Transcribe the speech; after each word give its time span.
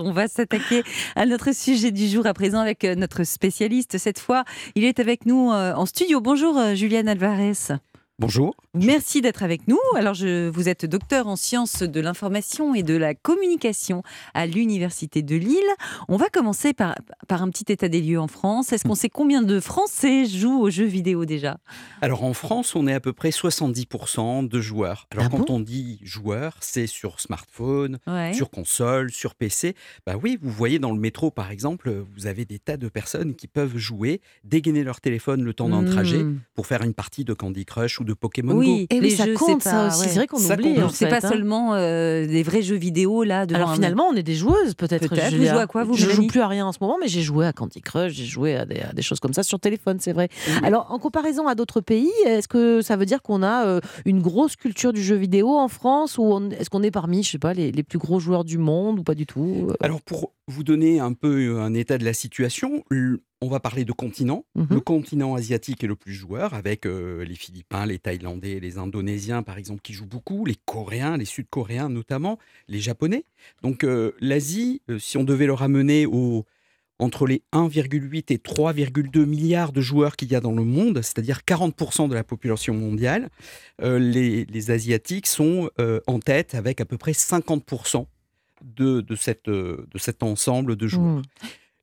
On 0.00 0.12
va 0.12 0.28
s'attaquer 0.28 0.82
à 1.14 1.26
notre 1.26 1.54
sujet 1.54 1.90
du 1.90 2.08
jour 2.08 2.26
à 2.26 2.34
présent 2.34 2.60
avec 2.60 2.84
euh, 2.84 2.94
notre 2.94 3.24
spécialiste. 3.24 3.98
Cette 3.98 4.18
fois, 4.18 4.44
il 4.74 4.84
est 4.84 4.98
avec 4.98 5.26
nous 5.26 5.50
euh, 5.52 5.74
en 5.74 5.86
studio. 5.86 6.20
Bonjour 6.20 6.56
euh, 6.56 6.74
Julian 6.74 7.06
Alvarez. 7.06 7.52
Bonjour. 8.20 8.54
Merci 8.74 9.22
d'être 9.22 9.42
avec 9.42 9.66
nous. 9.66 9.78
Alors, 9.96 10.12
je, 10.12 10.50
vous 10.50 10.68
êtes 10.68 10.84
docteur 10.84 11.26
en 11.26 11.36
sciences 11.36 11.82
de 11.82 12.00
l'information 12.02 12.74
et 12.74 12.82
de 12.82 12.94
la 12.94 13.14
communication 13.14 14.02
à 14.34 14.44
l'Université 14.46 15.22
de 15.22 15.36
Lille. 15.36 15.56
On 16.06 16.18
va 16.18 16.28
commencer 16.28 16.74
par, 16.74 16.96
par 17.28 17.42
un 17.42 17.48
petit 17.48 17.72
état 17.72 17.88
des 17.88 18.02
lieux 18.02 18.20
en 18.20 18.28
France. 18.28 18.74
Est-ce 18.74 18.84
qu'on 18.86 18.94
sait 18.94 19.08
combien 19.08 19.40
de 19.40 19.58
Français 19.58 20.26
jouent 20.26 20.60
aux 20.60 20.68
jeux 20.68 20.84
vidéo 20.84 21.24
déjà? 21.24 21.56
Alors, 22.02 22.22
en 22.22 22.34
France, 22.34 22.76
on 22.76 22.86
est 22.86 22.92
à 22.92 23.00
peu 23.00 23.14
près 23.14 23.30
70% 23.30 24.46
de 24.46 24.60
joueurs. 24.60 25.08
Alors, 25.12 25.24
Ah 25.26 25.30
quand 25.30 25.46
bon? 25.46 25.54
on 25.54 25.60
dit 25.60 25.98
joueurs, 26.02 26.58
c'est 26.60 26.86
sur 26.86 27.20
smartphone, 27.20 28.00
Ouais. 28.06 28.34
sur 28.34 28.50
console, 28.50 29.10
sur 29.12 29.34
PC. 29.34 29.74
Bah 30.06 30.16
oui, 30.22 30.38
vous 30.42 30.50
voyez 30.50 30.78
dans 30.78 30.92
le 30.92 31.00
métro, 31.00 31.30
par 31.30 31.50
exemple, 31.50 32.04
vous 32.14 32.26
avez 32.26 32.44
des 32.44 32.58
tas 32.58 32.76
de 32.76 32.90
personnes 32.90 33.34
qui 33.34 33.46
peuvent 33.46 33.78
jouer, 33.78 34.20
dégainer 34.44 34.84
leur 34.84 35.00
téléphone 35.00 35.42
le 35.42 35.54
temps 35.54 35.70
d'un 35.70 35.84
trajet 35.86 36.22
Hmm. 36.22 36.40
pour 36.54 36.66
faire 36.66 36.82
une 36.82 36.92
partie 36.92 37.24
de 37.24 37.32
Candy 37.32 37.64
Crush 37.64 37.98
ou 37.98 38.04
de 38.04 38.09
Pokémon 38.14 38.54
Go. 38.54 38.60
Oui, 38.60 38.86
Et 38.90 39.00
les 39.00 39.08
oui, 39.10 39.16
ça 39.16 39.26
jeux, 39.26 39.34
compte 39.34 39.62
ça 39.62 39.88
aussi. 39.88 40.00
ouais. 40.00 40.08
C'est 40.08 40.14
vrai 40.16 40.26
qu'on 40.26 40.38
oublie. 40.38 40.76
C'est 40.92 41.06
fait, 41.06 41.10
pas 41.20 41.26
hein. 41.26 41.30
seulement 41.30 41.74
euh, 41.74 42.26
des 42.26 42.42
vrais 42.42 42.62
jeux 42.62 42.76
vidéo 42.76 43.24
là 43.24 43.46
Alors 43.52 43.74
finalement, 43.74 44.08
on 44.08 44.14
est 44.14 44.22
des 44.22 44.34
joueuses 44.34 44.74
peut-être. 44.74 45.08
Peut-être. 45.08 45.30
Vous 45.34 45.38
jouez 45.44 45.48
à 45.50 45.66
quoi, 45.66 45.84
vous, 45.84 45.94
Je 45.94 46.08
joue 46.10 46.26
plus 46.26 46.40
à 46.40 46.48
rien 46.48 46.66
en 46.66 46.72
ce 46.72 46.78
moment, 46.80 46.96
mais 47.00 47.08
j'ai 47.08 47.22
joué 47.22 47.46
à 47.46 47.52
Candy 47.52 47.80
Crush, 47.80 48.12
j'ai 48.12 48.24
joué 48.24 48.56
à 48.56 48.64
des, 48.64 48.80
à 48.80 48.92
des 48.92 49.02
choses 49.02 49.20
comme 49.20 49.32
ça 49.32 49.42
sur 49.42 49.58
téléphone, 49.60 49.98
c'est 50.00 50.12
vrai. 50.12 50.28
Oui. 50.48 50.54
Alors 50.62 50.86
en 50.90 50.98
comparaison 50.98 51.46
à 51.46 51.54
d'autres 51.54 51.80
pays, 51.80 52.10
est-ce 52.26 52.48
que 52.48 52.82
ça 52.82 52.96
veut 52.96 53.06
dire 53.06 53.22
qu'on 53.22 53.42
a 53.42 53.66
euh, 53.66 53.80
une 54.04 54.20
grosse 54.20 54.56
culture 54.56 54.92
du 54.92 55.02
jeu 55.02 55.16
vidéo 55.16 55.56
en 55.58 55.68
France 55.68 56.18
ou 56.18 56.40
est-ce 56.58 56.70
qu'on 56.70 56.82
est 56.82 56.90
parmi, 56.90 57.22
je 57.22 57.30
sais 57.32 57.38
pas, 57.38 57.54
les, 57.54 57.72
les 57.72 57.82
plus 57.82 57.98
gros 57.98 58.20
joueurs 58.20 58.44
du 58.44 58.58
monde 58.58 58.98
ou 58.98 59.02
pas 59.02 59.14
du 59.14 59.26
tout 59.26 59.66
Euh, 59.70 59.74
Alors, 59.80 60.00
pour 60.02 60.32
vous 60.48 60.64
donner 60.64 61.00
un 61.00 61.12
peu 61.12 61.60
un 61.60 61.74
état 61.74 61.98
de 61.98 62.04
la 62.04 62.12
situation, 62.12 62.82
le- 62.90 63.22
on 63.42 63.48
va 63.48 63.60
parler 63.60 63.84
de 63.84 63.92
continent. 63.92 64.44
Mhm. 64.54 64.66
Le 64.70 64.80
continent 64.80 65.34
asiatique 65.34 65.82
est 65.82 65.86
le 65.86 65.96
plus 65.96 66.12
joueur, 66.12 66.54
avec 66.54 66.86
euh, 66.86 67.24
les 67.24 67.34
Philippins, 67.34 67.86
les 67.86 67.98
Thaïlandais, 67.98 68.60
les 68.60 68.78
Indonésiens, 68.78 69.42
par 69.42 69.56
exemple, 69.56 69.80
qui 69.80 69.94
jouent 69.94 70.06
beaucoup, 70.06 70.44
les 70.44 70.56
Coréens, 70.66 71.16
les 71.16 71.24
Sud-Coréens 71.24 71.88
notamment, 71.88 72.38
les 72.68 72.80
Japonais. 72.80 73.24
Donc, 73.62 73.82
euh, 73.84 74.12
l'Asie, 74.20 74.82
euh, 74.90 74.98
si 74.98 75.16
on 75.16 75.24
devait 75.24 75.46
le 75.46 75.54
ramener 75.54 76.04
au, 76.04 76.44
entre 76.98 77.26
les 77.26 77.42
1,8 77.52 78.30
et 78.30 78.36
3,2 78.36 79.24
milliards 79.24 79.72
de 79.72 79.80
joueurs 79.80 80.16
qu'il 80.16 80.30
y 80.30 80.34
a 80.34 80.40
dans 80.40 80.52
le 80.52 80.64
monde, 80.64 81.00
c'est-à-dire 81.00 81.40
40% 81.46 82.08
de 82.08 82.14
la 82.14 82.24
population 82.24 82.74
mondiale, 82.74 83.30
les, 83.82 84.44
les 84.44 84.70
Asiatiques 84.70 85.26
sont 85.26 85.70
en 86.06 86.18
tête 86.18 86.54
avec 86.54 86.82
à 86.82 86.84
peu 86.84 86.98
près 86.98 87.12
50% 87.12 88.04
de, 88.62 89.00
de, 89.00 89.14
cette, 89.16 89.48
de 89.48 89.86
cet 89.96 90.22
ensemble 90.22 90.76
de 90.76 90.86
joueurs. 90.86 91.16
hmm. 91.16 91.22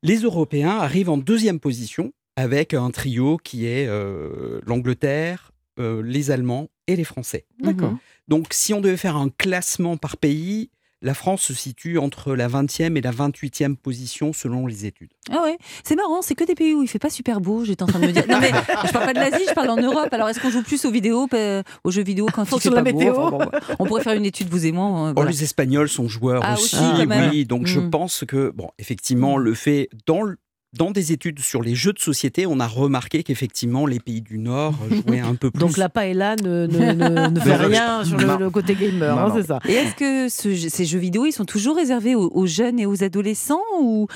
Les 0.03 0.17
Européens 0.19 0.77
arrivent 0.77 1.09
en 1.09 1.17
deuxième 1.17 1.59
position 1.59 2.13
avec 2.35 2.73
un 2.73 2.91
trio 2.91 3.37
qui 3.37 3.65
est 3.65 3.87
euh, 3.87 4.61
l'Angleterre, 4.65 5.51
euh, 5.79 6.01
les 6.03 6.31
Allemands 6.31 6.69
et 6.85 6.95
les 6.95 7.03
Français. 7.03 7.45
D'accord. 7.59 7.97
Donc 8.27 8.47
si 8.51 8.73
on 8.73 8.81
devait 8.81 8.97
faire 8.97 9.17
un 9.17 9.29
classement 9.29 9.97
par 9.97 10.17
pays, 10.17 10.69
la 11.01 11.13
France 11.13 11.41
se 11.43 11.53
situe 11.53 11.97
entre 11.99 12.33
la 12.35 12.47
20e 12.47 12.95
et 12.97 13.01
la 13.01 13.11
28e 13.11 13.75
position 13.75 14.33
selon 14.33 14.65
les 14.65 14.85
études. 14.85 15.09
Ah 15.31 15.43
ouais, 15.43 15.57
c'est 15.83 15.95
marrant, 15.95 16.21
c'est 16.21 16.33
que 16.35 16.43
des 16.43 16.55
pays 16.55 16.73
où 16.73 16.81
il 16.81 16.87
fait 16.87 16.97
pas 16.99 17.09
super 17.09 17.39
beau, 17.41 17.63
j'étais 17.65 17.83
en 17.83 17.87
train 17.87 17.99
de 17.99 18.07
me 18.07 18.11
dire. 18.11 18.25
Non 18.29 18.39
mais 18.39 18.49
je 18.85 18.91
parle 18.91 19.05
pas 19.05 19.13
de 19.13 19.19
l'Asie, 19.19 19.45
je 19.47 19.53
parle 19.53 19.69
en 19.69 19.77
Europe. 19.81 20.07
Alors 20.11 20.29
est-ce 20.29 20.39
qu'on 20.39 20.49
joue 20.49 20.63
plus 20.63 20.83
aux 20.85 20.91
vidéos, 20.91 21.27
aux 21.83 21.91
jeux 21.91 22.03
vidéo 22.03 22.27
quand 22.33 22.43
il 22.51 22.59
fait 22.59 22.69
pas 22.69 22.75
la 22.81 22.91
beau 22.91 22.97
météo. 22.99 23.13
Enfin, 23.15 23.45
bon, 23.45 23.51
on 23.79 23.85
pourrait 23.85 24.03
faire 24.03 24.13
une 24.13 24.25
étude 24.25 24.49
vous 24.49 24.65
et 24.65 24.71
moi. 24.71 25.09
euh, 25.09 25.13
Oh, 25.15 25.23
les 25.23 25.43
Espagnols 25.43 25.89
sont 25.89 26.07
joueurs 26.07 26.41
Ah, 26.43 26.53
aussi, 26.55 26.75
oui. 27.31 27.45
Donc 27.45 27.67
je 27.67 27.79
Mm. 27.79 27.89
pense 27.91 28.23
que, 28.27 28.51
bon, 28.55 28.69
effectivement, 28.79 29.37
le 29.37 29.53
fait 29.53 29.89
dans 30.07 30.23
le- 30.23 30.37
dans 30.77 30.91
des 30.91 31.11
études 31.11 31.39
sur 31.39 31.61
les 31.61 31.75
jeux 31.75 31.93
de 31.93 31.99
société, 31.99 32.45
on 32.45 32.59
a 32.59 32.67
remarqué 32.67 33.23
qu'effectivement, 33.23 33.85
les 33.85 33.99
pays 33.99 34.21
du 34.21 34.37
Nord 34.37 34.75
jouaient 35.07 35.19
un 35.19 35.35
peu 35.35 35.51
plus. 35.51 35.59
Donc 35.59 35.77
la 35.77 35.89
paella 35.89 36.35
ne, 36.35 36.67
ne, 36.67 36.93
ne- 36.93 37.29
ne 37.33 37.39
fait 37.39 37.55
rien 37.55 38.03
sur 38.05 38.17
le, 38.17 38.49
côté 38.49 38.75
gamer, 38.75 39.17
hein, 39.17 39.29
non. 39.29 39.35
c'est 39.35 39.47
ça. 39.47 39.59
Et 39.67 39.73
est-ce 39.73 39.95
que 39.95 40.29
ce- 40.29 40.69
ces 40.69 40.85
jeux 40.85 40.99
vidéo, 40.99 41.25
ils 41.25 41.31
sont 41.31 41.45
toujours 41.45 41.75
réservés 41.75 42.15
aux, 42.15 42.29
aux 42.33 42.45
jeunes 42.47 42.79
et 42.79 42.85
aux 42.85 43.03
adolescents 43.03 43.61
ou 43.81 44.07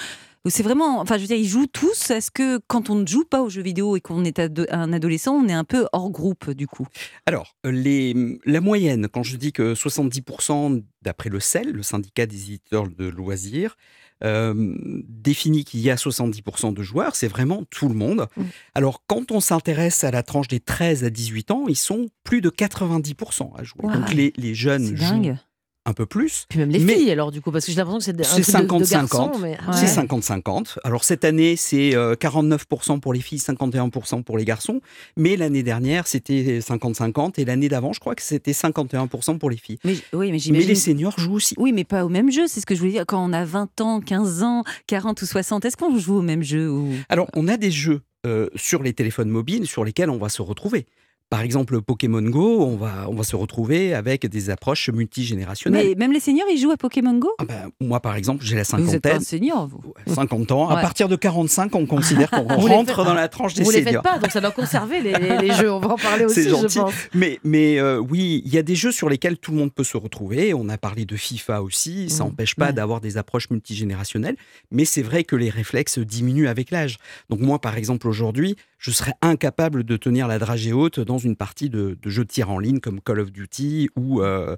c'est 0.50 0.64
vraiment, 0.64 1.00
enfin, 1.00 1.18
je 1.18 1.22
veux 1.22 1.28
dire, 1.28 1.38
ils 1.38 1.48
jouent 1.48 1.68
tous. 1.68 2.10
Est-ce 2.10 2.32
que 2.32 2.60
quand 2.68 2.90
on 2.90 2.96
ne 2.96 3.06
joue 3.06 3.26
pas 3.26 3.42
aux 3.44 3.50
jeux 3.50 3.62
vidéo 3.62 3.96
et 3.96 4.02
qu'on 4.02 4.24
est 4.26 4.40
ado- 4.40 4.66
un 4.70 4.92
adolescent, 4.92 5.36
on 5.36 5.48
est 5.48 5.54
un 5.54 5.64
peu 5.64 5.88
hors 5.94 6.10
groupe 6.10 6.50
du 6.52 6.68
coup? 6.68 6.88
Alors, 7.28 7.56
euh, 7.66 7.72
les, 7.72 8.40
la 8.46 8.60
moyenne, 8.60 9.08
quand 9.08 9.22
je 9.24 9.38
dis 9.38 9.52
que 9.52 9.76
70% 9.76 10.84
d'après 11.04 11.30
le 11.30 11.40
CEL, 11.40 11.72
le 11.72 11.84
syndicat 11.84 12.26
des 12.26 12.44
éditeurs 12.44 12.88
de 12.88 13.06
loisirs, 13.06 13.78
euh, 14.24 14.76
définit 15.08 15.64
qu'il 15.64 15.80
y 15.80 15.90
a 15.90 15.96
70% 15.96 16.74
de 16.74 16.84
joueurs, 16.84 17.16
c'est 17.16 17.28
vraiment 17.28 17.64
tout 17.70 17.88
le 17.88 17.96
monde. 17.96 18.28
Mm. 18.38 18.44
Alors, 18.76 19.04
quand 19.08 19.32
on 19.32 19.40
s'intéresse 19.40 20.04
à 20.04 20.12
la 20.12 20.24
tranche 20.24 20.48
des 20.48 20.60
13 20.60 21.04
à 21.04 21.10
18 21.10 21.52
ans, 21.52 21.66
ils 21.68 21.76
sont 21.76 22.08
plus 22.24 22.42
de 22.42 22.50
90% 22.50 23.52
à 23.58 23.64
jouer. 23.64 23.82
Wow. 23.84 23.94
Donc, 23.94 24.14
les, 24.14 24.34
les 24.38 24.54
jeunes 24.54 24.96
jouent 24.96 24.96
dingue. 24.96 25.38
Un 25.86 25.94
peu 25.94 26.06
plus. 26.06 26.46
Puis 26.48 26.60
même 26.60 26.70
les 26.70 26.78
Mais- 26.80 26.94
filles 26.96 27.12
alors 27.12 27.32
du 27.32 27.42
coup, 27.42 27.52
parce 27.52 27.66
que 27.66 27.72
j'ai 27.72 27.78
l'impression 27.78 27.98
que 27.98 28.04
c'est 28.06 28.12
un 28.12 28.24
C'est 28.24 28.42
truc 28.52 28.68
de- 28.68 28.78
de 28.80 28.84
50-50. 28.86 28.92
garçons, 28.92 29.32
mais- 29.42 29.52
Ouais. 29.52 29.74
C'est 29.74 29.88
50-50. 29.88 30.78
Alors 30.84 31.04
cette 31.04 31.26
année, 31.26 31.56
c'est 31.56 31.96
euh, 31.96 32.14
49% 32.16 33.00
pour 33.00 33.14
les 33.14 33.20
filles, 33.20 33.40
51% 33.40 34.22
pour 34.22 34.38
les 34.38 34.46
garçons. 34.46 34.80
Mais 35.18 35.36
l'année 35.38 35.64
dernière, 35.64 36.06
c'était 36.08 36.60
50-50. 36.62 37.40
Et 37.40 37.46
l'année 37.46 37.68
d'avant, 37.68 37.94
je 37.94 38.00
crois 38.00 38.14
que 38.16 38.22
c'était 38.22 38.54
51% 38.54 39.38
pour 39.40 39.50
les 39.50 39.58
filles. 39.58 39.80
Mais 39.84 39.96
oui, 40.14 40.32
mais 40.32 40.40
Mais 40.52 40.60
les 40.64 40.76
seniors 40.76 41.18
jouent 41.20 41.34
aussi. 41.34 41.56
Oui, 41.58 41.72
mais 41.74 41.84
pas 41.84 42.06
au 42.06 42.10
même 42.10 42.32
jeu, 42.32 42.46
c'est 42.48 42.60
ce 42.60 42.66
que 42.68 42.76
je 42.76 42.80
voulais 42.80 42.92
dire. 42.92 43.06
Quand 43.08 43.24
on 43.28 43.34
a 43.34 43.44
20 43.44 43.82
ans, 43.82 44.02
15 44.02 44.44
ans, 44.44 44.64
40 44.88 45.22
ou 45.22 45.26
60, 45.26 45.66
est-ce 45.66 45.78
qu'on 45.78 45.98
joue 45.98 46.18
au 46.18 46.22
même 46.22 46.44
jeu 46.44 46.70
ou... 46.70 46.90
Alors, 47.10 47.28
on 47.36 47.48
a 47.48 47.58
des 47.58 47.72
jeux 47.72 48.02
euh, 48.28 48.50
sur 48.56 48.84
les 48.84 48.94
téléphones 48.94 49.30
mobiles 49.30 49.66
sur 49.66 49.84
lesquels 49.84 50.12
on 50.12 50.18
va 50.20 50.30
se 50.30 50.44
retrouver. 50.44 50.86
Par 51.32 51.42
exemple, 51.42 51.82
Pokémon 51.82 52.22
Go, 52.22 52.62
on 52.66 52.76
va, 52.76 53.06
on 53.08 53.16
va 53.16 53.24
se 53.24 53.38
retrouver 53.38 53.94
avec 53.94 54.28
des 54.28 54.50
approches 54.50 54.90
multigénérationnelles. 54.90 55.88
Mais 55.88 55.96
même 55.96 56.12
les 56.12 56.20
seniors, 56.20 56.46
ils 56.52 56.58
jouent 56.60 56.72
à 56.72 56.78
Pokémon 56.78 57.18
Go? 57.18 57.30
Ah 57.40 57.46
ben, 57.46 57.70
moi, 57.80 58.02
par 58.02 58.18
exemple, 58.18 58.44
j'ai 58.44 58.58
la 58.58 58.64
Mais 58.74 58.84
Vous 58.84 58.96
êtes 58.96 59.06
un 59.06 59.10
cinquantaine. 59.12 59.26
senior, 59.26 59.66
vous. 59.68 59.82
Ouais, 60.08 60.14
50 60.14 60.52
ans. 60.52 60.68
À 60.70 60.82
partir 60.82 61.08
de 61.08 61.16
45, 61.16 61.74
on 61.76 61.86
considère 61.86 62.30
qu'on 62.30 62.44
Vous 62.60 62.68
rentre 62.68 62.98
faites- 62.98 63.06
dans 63.06 63.14
la 63.14 63.30
tranche 63.30 63.54
des 63.54 63.64
Vous 63.64 63.72
les 63.72 63.78
faites 63.78 63.88
seniors. 63.88 64.04
pas, 64.04 64.20
donc 64.20 64.30
ça 64.30 64.42
doit 64.42 64.52
conserver 64.52 65.00
les, 65.02 65.14
les- 65.14 65.38
les 65.38 65.54
jeux. 65.54 65.72
On 65.72 65.80
va 65.80 65.94
en 65.94 65.98
parler 65.98 66.26
aussi, 66.26 66.44
je 66.44 66.50
pense. 66.50 66.78
Mais, 67.14 67.40
mais 67.46 67.80
euh, 67.80 67.98
oui, 68.00 68.42
il 68.46 68.54
y 68.54 68.58
a 68.58 68.62
des 68.64 68.76
jeux 68.76 68.92
sur 68.92 69.08
lesquels 69.08 69.38
tout 69.38 69.52
le 69.52 69.58
monde 69.58 69.74
peut 69.74 69.86
se 69.86 69.96
retrouver. 69.96 70.54
On 70.54 70.68
a 70.68 70.78
parlé 70.78 71.06
de 71.06 71.16
FIFA 71.16 71.62
aussi. 71.62 72.10
Ça 72.10 72.26
Mmh, 72.26 72.28
n'empêche 72.28 72.56
pas 72.56 72.68
ouais. 72.68 72.74
d'avoir 72.74 73.00
des 73.00 73.16
approches 73.18 73.50
multigénérationnelles. 73.50 74.36
Mais 74.70 74.84
c'est 74.84 75.02
vrai 75.02 75.24
que 75.24 75.38
les 75.38 75.50
réflexes 75.50 75.98
diminuent 75.98 76.48
avec 76.50 76.72
l'âge. 76.72 76.98
Donc 77.30 77.40
moi, 77.40 77.60
par 77.60 77.78
exemple, 77.78 78.08
aujourd'hui, 78.10 78.58
je 78.80 78.92
serais 78.92 79.14
incapable 79.22 79.84
de 79.84 79.96
tenir 79.96 80.28
la 80.28 80.40
dragée 80.40 80.74
haute 80.74 81.00
dans 81.00 81.20
une 81.24 81.36
partie 81.36 81.70
de, 81.70 81.98
de 82.02 82.10
jeux 82.10 82.24
de 82.24 82.30
tir 82.30 82.50
en 82.50 82.60
ligne 82.60 82.80
comme 82.80 83.02
Call 83.02 83.20
of 83.20 83.32
Duty 83.32 83.90
ou 83.96 84.22
euh, 84.22 84.56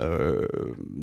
euh, 0.00 0.46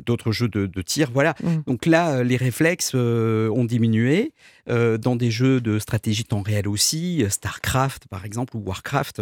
d'autres 0.06 0.32
jeux 0.32 0.48
de, 0.48 0.66
de 0.66 0.82
tir. 0.82 1.10
Voilà. 1.14 1.36
Mm. 1.44 1.50
Donc 1.68 1.86
là, 1.86 2.18
euh, 2.18 2.24
les 2.24 2.38
réflexes 2.38 2.94
ont 2.94 3.66
diminué. 3.66 4.34
Dans 4.66 5.18
des 5.18 5.30
jeux 5.30 5.60
de 5.60 5.78
stratégie 5.78 6.24
temps 6.24 6.42
réel 6.42 6.70
aussi, 6.70 7.26
StarCraft 7.28 8.08
par 8.08 8.24
exemple 8.24 8.56
ou 8.56 8.62
Warcraft, 8.66 9.22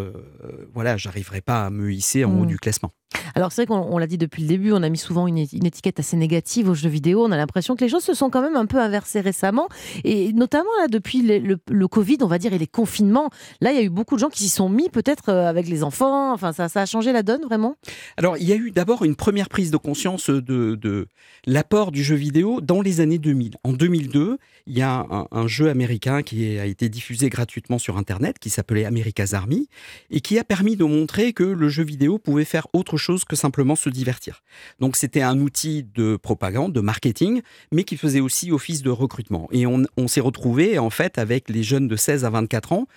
voilà, 0.71 0.97
j'arriverai 0.97 1.41
pas 1.41 1.65
à 1.65 1.69
me 1.71 1.91
hisser 1.91 2.25
en 2.25 2.41
haut 2.41 2.45
du 2.45 2.59
classement. 2.59 2.93
Alors 3.35 3.51
c'est 3.51 3.65
vrai 3.65 3.67
qu'on 3.67 3.93
on 3.93 3.97
l'a 3.97 4.07
dit 4.07 4.17
depuis 4.17 4.43
le 4.43 4.47
début, 4.47 4.71
on 4.71 4.83
a 4.83 4.89
mis 4.89 4.97
souvent 4.97 5.27
une, 5.27 5.37
une 5.37 5.65
étiquette 5.65 5.99
assez 5.99 6.17
négative 6.17 6.69
aux 6.69 6.73
jeux 6.73 6.89
vidéo. 6.89 7.25
On 7.25 7.31
a 7.31 7.37
l'impression 7.37 7.75
que 7.75 7.83
les 7.83 7.89
choses 7.89 8.03
se 8.03 8.13
sont 8.13 8.29
quand 8.29 8.41
même 8.41 8.55
un 8.55 8.65
peu 8.65 8.79
inversées 8.79 9.21
récemment, 9.21 9.67
et 10.03 10.33
notamment 10.33 10.69
là 10.79 10.87
depuis 10.87 11.21
le, 11.21 11.87
Covid, 11.87 12.17
on 12.21 12.27
va 12.27 12.37
dire, 12.37 12.53
et 12.53 12.57
les 12.57 12.67
confinements. 12.67 13.29
Là, 13.59 13.71
il 13.71 13.75
y 13.75 13.79
a 13.79 13.83
eu 13.83 13.89
beaucoup 13.89 14.15
de 14.15 14.19
gens 14.19 14.29
qui 14.29 14.39
s'y 14.39 14.49
sont 14.49 14.69
mis, 14.69 14.89
peut-être 14.89 15.29
euh, 15.29 15.47
avec 15.47 15.67
les 15.67 15.83
enfants. 15.83 16.33
Enfin, 16.33 16.53
ça, 16.53 16.69
ça 16.69 16.81
a 16.81 16.85
changé 16.85 17.11
la 17.11 17.21
donne 17.21 17.41
vraiment? 17.41 17.75
Alors, 18.17 18.37
il 18.37 18.47
y 18.47 18.53
a 18.53 18.55
eu 18.55 18.71
d'abord 18.71 19.03
une 19.03 19.15
première 19.15 19.49
prise 19.49 19.71
de 19.71 19.77
conscience 19.77 20.29
de, 20.29 20.75
de 20.75 21.07
l'apport 21.45 21.91
du 21.91 22.03
jeu 22.03 22.15
vidéo 22.15 22.61
dans 22.61 22.81
les 22.81 23.01
années 23.01 23.17
2000. 23.17 23.55
En 23.63 23.73
2002, 23.73 24.37
il 24.67 24.77
y 24.77 24.81
a 24.81 25.05
un, 25.31 25.47
jeu 25.47 25.69
américain 25.69 26.21
qui 26.23 26.57
a 26.57 26.65
été 26.65 26.87
diffusé 26.87 27.29
gratuitement 27.29 27.79
sur 27.79 27.97
Internet, 27.97 28.39
qui 28.39 28.49
s'appelait 28.49 28.85
America's 28.85 29.33
Army, 29.33 29.67
et 30.09 30.21
qui 30.21 30.39
a 30.39 30.43
permis 30.43 30.75
de 30.75 30.83
montrer 30.83 31.33
que 31.33 31.43
le 31.43 31.69
jeu 31.69 31.83
vidéo 31.83 32.19
pouvait 32.19 32.45
faire 32.45 32.67
autre 32.73 32.97
chose 32.97 33.20
que 33.25 33.35
simplement 33.35 33.75
se 33.75 33.89
divertir. 33.89 34.43
Donc, 34.79 34.95
c'était 34.95 35.21
un 35.21 35.39
outil 35.39 35.83
de 35.95 36.15
propagande, 36.15 36.73
de 36.73 36.81
marketing, 36.81 37.41
mais 37.71 37.83
qui 37.83 37.97
faisait 37.97 38.19
aussi 38.19 38.51
office 38.51 38.81
de 38.81 38.89
recrutement. 38.89 39.47
Et 39.51 39.65
on, 39.65 39.85
s'est 40.07 40.21
retrouvé, 40.21 40.79
en 40.79 40.89
fait, 40.89 41.17
avec 41.17 41.49
les 41.49 41.63
jeunes 41.63 41.87
de 41.87 41.95
16 41.95 42.25
à 42.25 42.29
24 42.29 42.73
ans, 42.73 42.87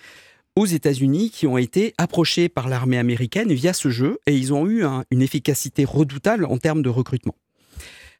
aux 0.56 0.66
États-Unis 0.66 1.30
qui 1.30 1.46
ont 1.46 1.58
été 1.58 1.94
approchés 1.98 2.48
par 2.48 2.68
l'armée 2.68 2.98
américaine 2.98 3.52
via 3.52 3.72
ce 3.72 3.88
jeu 3.90 4.18
et 4.26 4.36
ils 4.36 4.52
ont 4.52 4.66
eu 4.68 4.84
un- 4.84 5.04
une 5.10 5.20
efficacité 5.22 5.84
redoutable 5.84 6.44
en 6.44 6.58
termes 6.58 6.82
de 6.82 6.88
recrutement. 6.88 7.34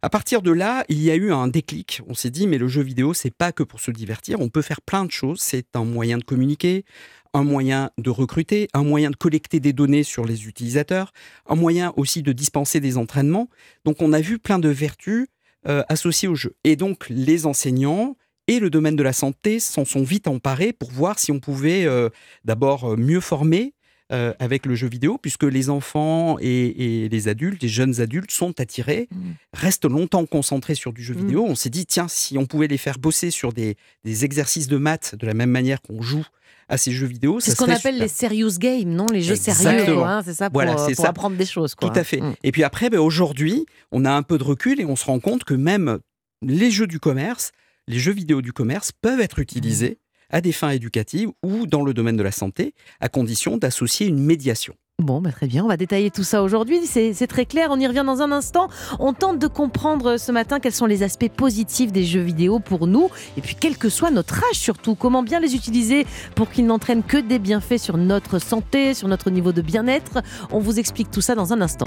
À 0.05 0.11
partir 0.11 0.43
de 0.43 0.51
là, 0.51 0.85
il 0.91 1.03
y 1.03 1.11
a 1.11 1.15
eu 1.15 1.33
un 1.33 1.49
déclic. 1.49 2.03
On 2.07 2.13
s'est 2.13 2.29
dit, 2.29 2.47
mais 2.47 2.59
le 2.59 2.69
jeu 2.69 2.83
vidéo, 2.83 3.15
c'est 3.15 3.33
pas 3.33 3.53
que 3.53 3.63
pour 3.63 3.81
se 3.81 3.91
divertir. 3.91 4.39
On 4.43 4.51
peut 4.51 4.61
faire 4.61 4.83
plein 4.83 5.07
de 5.07 5.11
choses. 5.11 5.41
C'est 5.41 5.77
un 5.77 5.85
moyen 5.87 6.19
de 6.19 6.25
communiquer, 6.25 6.85
un 7.33 7.43
moyen 7.43 7.91
de 7.97 8.11
recruter, 8.11 8.69
un 8.75 8.85
moyen 8.85 9.09
de 9.09 9.17
collecter 9.17 9.61
des 9.61 9.73
données 9.73 10.03
sur 10.03 10.27
les 10.27 10.47
utilisateurs, 10.47 11.15
un 11.49 11.55
moyen 11.55 11.95
aussi 11.97 12.23
de 12.23 12.33
dispenser 12.33 12.81
des 12.81 12.99
entraînements. 12.99 13.49
Donc, 13.87 14.03
on 14.03 14.13
a 14.13 14.21
vu 14.21 14.39
plein 14.39 14.59
de 14.59 14.69
vertus 14.69 15.29
euh, 15.67 15.83
associés 15.89 16.29
au 16.29 16.35
jeu. 16.35 16.55
Et 16.65 16.77
donc 16.77 17.07
les 17.09 17.47
enseignants 17.47 18.19
et 18.47 18.61
le 18.61 18.69
domaine 18.69 18.97
de 18.97 19.03
la 19.03 19.15
santé 19.15 19.59
s'en 19.59 19.87
sont 19.87 20.03
vite 20.03 20.29
emparés 20.29 20.75
pour 20.75 20.91
voir 20.91 21.19
si 21.19 21.33
on 21.33 21.41
pouvait 21.41 21.87
euh, 21.87 22.11
d'abord 22.45 22.93
euh, 22.93 22.97
mieux 22.99 23.21
former 23.21 23.73
euh, 24.13 24.35
avec 24.39 24.67
le 24.67 24.75
jeu 24.75 24.87
vidéo, 24.87 25.17
puisque 25.17 25.45
les 25.45 25.71
enfants 25.71 26.37
et, 26.41 27.05
et 27.05 27.09
les 27.09 27.29
adultes, 27.29 27.63
les 27.63 27.69
jeunes 27.69 28.01
adultes 28.03 28.31
sont 28.31 28.61
attirés, 28.61 29.09
Mm. 29.11 29.17
restent 29.55 29.87
longtemps 29.87 30.27
concentrés 30.27 30.75
sur 30.75 30.93
du 30.93 31.03
jeu 31.03 31.15
Mm. 31.15 31.19
vidéo. 31.19 31.45
On 31.49 31.55
s'est 31.55 31.71
dit, 31.71 31.87
tiens, 31.87 32.07
si 32.09 32.37
on 32.37 32.45
pouvait 32.47 32.67
les 32.69 32.77
faire 32.79 32.99
bosser 32.99 33.31
sur 33.31 33.53
des, 33.53 33.77
des 34.05 34.25
exercices 34.27 34.69
de 34.69 34.77
maths 34.77 35.15
de 35.19 35.27
la 35.27 35.33
même 35.35 35.51
manière 35.51 35.81
qu'on 35.81 36.03
joue 36.03 36.25
à 36.69 36.77
ces 36.77 36.93
jeux 36.93 37.07
vidéo, 37.07 37.41
C'est 37.41 37.51
ce 37.53 37.57
qu'on 37.57 37.65
appelle 37.65 37.79
super. 37.79 37.93
les 38.01 38.09
serious 38.09 38.59
games, 38.59 38.89
non 38.89 39.07
Les 39.07 39.21
jeux 39.23 39.37
sérieux, 39.37 39.71
Exactement. 39.71 40.07
hein, 40.07 40.23
c'est 40.25 40.35
ça 40.35 40.49
pour, 40.51 40.55
Voilà, 40.63 40.77
c'est 40.79 40.95
pour 40.95 41.05
ça. 41.05 41.11
apprendre 41.11 41.37
des 41.37 41.47
choses. 41.47 41.75
Quoi. 41.75 41.91
Tout 41.91 41.99
à 41.99 42.05
fait. 42.05 42.21
Mm. 42.21 42.35
Et 42.43 42.53
puis 42.53 42.63
après, 42.63 42.91
ben, 42.91 43.01
aujourd'hui, 43.01 43.65
on 43.93 44.05
a 44.05 44.13
un 44.13 44.23
peu 44.23 44.37
de 44.39 44.45
recul 44.45 44.81
et 44.81 44.85
on 44.85 44.97
se 44.97 45.05
rend 45.07 45.19
compte 45.21 45.45
que 45.45 45.55
même 45.55 45.99
les 46.43 46.71
jeux 46.71 46.87
du 46.87 47.01
commerce, 47.01 47.53
les 47.89 47.99
jeux 47.99 48.13
vidéo 48.13 48.43
du 48.43 48.53
commerce 48.53 48.93
peuvent 48.93 49.21
être 49.21 49.39
utilisés 49.39 49.99
à 50.31 50.41
des 50.41 50.53
fins 50.53 50.71
éducatives 50.71 51.31
ou 51.43 51.67
dans 51.67 51.83
le 51.83 51.95
domaine 51.95 52.17
de 52.17 52.23
la 52.23 52.33
santé, 52.33 52.75
à 53.01 53.09
condition 53.09 53.57
d'associer 53.57 54.07
une 54.07 54.19
médiation. 54.19 54.75
Bon, 55.03 55.21
bah, 55.21 55.33
très 55.33 55.49
bien, 55.49 55.65
on 55.65 55.69
va 55.69 55.77
détailler 55.77 56.13
tout 56.13 56.23
ça 56.23 56.41
aujourd'hui, 56.45 56.87
c'est 56.87 57.27
très 57.27 57.47
clair, 57.47 57.69
on 57.73 57.81
y 57.81 57.87
revient 57.87 58.05
dans 58.07 58.23
un 58.23 58.31
instant. 58.31 58.69
On 59.01 59.13
tente 59.13 59.41
de 59.41 59.49
comprendre 59.49 60.13
euh, 60.13 60.19
ce 60.19 60.31
matin 60.31 60.61
quels 60.61 60.73
sont 60.73 60.87
les 60.87 61.03
aspects 61.03 61.29
positifs 61.29 61.91
des 61.91 62.05
jeux 62.05 62.21
vidéo 62.21 62.61
pour 62.61 62.87
nous, 62.87 63.11
et 63.37 63.41
puis 63.41 63.57
quel 63.59 63.77
que 63.77 63.89
soit 63.89 64.13
notre 64.13 64.39
âge 64.39 64.57
surtout, 64.57 64.95
comment 64.95 65.25
bien 65.25 65.41
les 65.41 65.57
utiliser 65.57 66.07
pour 66.37 66.49
qu'ils 66.49 66.67
n'entraînent 66.67 67.03
que 67.03 67.17
des 67.17 67.41
bienfaits 67.41 67.79
sur 67.79 67.97
notre 67.97 68.39
santé, 68.39 68.95
sur 68.95 69.09
notre 69.09 69.31
niveau 69.31 69.51
de 69.51 69.63
bien-être. 69.63 70.23
On 70.53 70.61
vous 70.61 70.79
explique 70.79 71.11
tout 71.11 71.21
ça 71.21 71.35
dans 71.35 71.53
un 71.53 71.61
instant. 71.61 71.87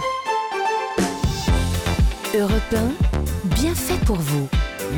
Europe 2.37 2.75
1, 2.75 3.55
bien 3.55 3.73
fait 3.73 4.03
pour 4.05 4.17
vous. 4.17 4.49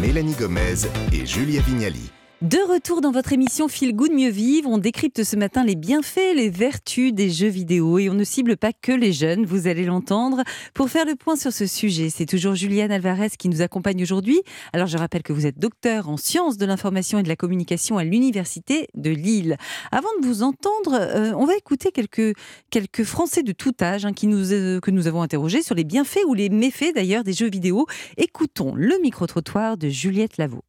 Mélanie 0.01 0.33
Gomez 0.33 0.87
et 1.13 1.27
Julia 1.27 1.61
Vignali. 1.61 2.09
De 2.41 2.57
retour 2.71 3.01
dans 3.01 3.11
votre 3.11 3.33
émission 3.33 3.67
Feel 3.67 3.93
Good 3.93 4.13
Mieux 4.13 4.29
Vivre, 4.29 4.69
on 4.69 4.77
décrypte 4.77 5.25
ce 5.25 5.35
matin 5.35 5.65
les 5.65 5.75
bienfaits, 5.75 6.35
les 6.37 6.49
vertus 6.49 7.13
des 7.13 7.29
jeux 7.29 7.49
vidéo 7.49 7.99
et 7.99 8.09
on 8.09 8.13
ne 8.13 8.23
cible 8.23 8.55
pas 8.55 8.71
que 8.71 8.93
les 8.93 9.11
jeunes, 9.11 9.45
vous 9.45 9.67
allez 9.67 9.83
l'entendre. 9.83 10.43
Pour 10.73 10.89
faire 10.89 11.03
le 11.03 11.15
point 11.15 11.35
sur 11.35 11.51
ce 11.51 11.65
sujet, 11.65 12.09
c'est 12.09 12.25
toujours 12.25 12.55
Juliane 12.55 12.93
Alvarez 12.93 13.31
qui 13.37 13.49
nous 13.49 13.61
accompagne 13.61 14.01
aujourd'hui. 14.01 14.39
Alors 14.71 14.87
je 14.87 14.97
rappelle 14.97 15.21
que 15.21 15.33
vous 15.33 15.47
êtes 15.47 15.59
docteur 15.59 16.07
en 16.07 16.15
sciences 16.15 16.55
de 16.55 16.65
l'information 16.65 17.19
et 17.19 17.23
de 17.23 17.27
la 17.27 17.35
communication 17.35 17.97
à 17.97 18.05
l'Université 18.05 18.87
de 18.95 19.09
Lille. 19.09 19.57
Avant 19.91 20.07
de 20.21 20.25
vous 20.25 20.41
entendre, 20.41 20.93
euh, 20.93 21.33
on 21.35 21.43
va 21.43 21.57
écouter 21.57 21.91
quelques, 21.91 22.37
quelques 22.69 23.03
Français 23.03 23.43
de 23.43 23.51
tout 23.51 23.75
âge 23.81 24.05
hein, 24.05 24.13
qui 24.13 24.27
nous, 24.27 24.53
euh, 24.53 24.79
que 24.79 24.91
nous 24.91 25.07
avons 25.07 25.23
interrogés 25.23 25.61
sur 25.61 25.75
les 25.75 25.83
bienfaits 25.83 26.23
ou 26.25 26.35
les 26.35 26.47
méfaits 26.47 26.95
d'ailleurs 26.95 27.25
des 27.25 27.33
jeux 27.33 27.49
vidéo. 27.49 27.85
Écoutons 28.15 28.75
le 28.75 28.97
micro-trottoir 29.01 29.75
de 29.75 29.89
Juliette 29.89 30.37
Lavaux. 30.37 30.63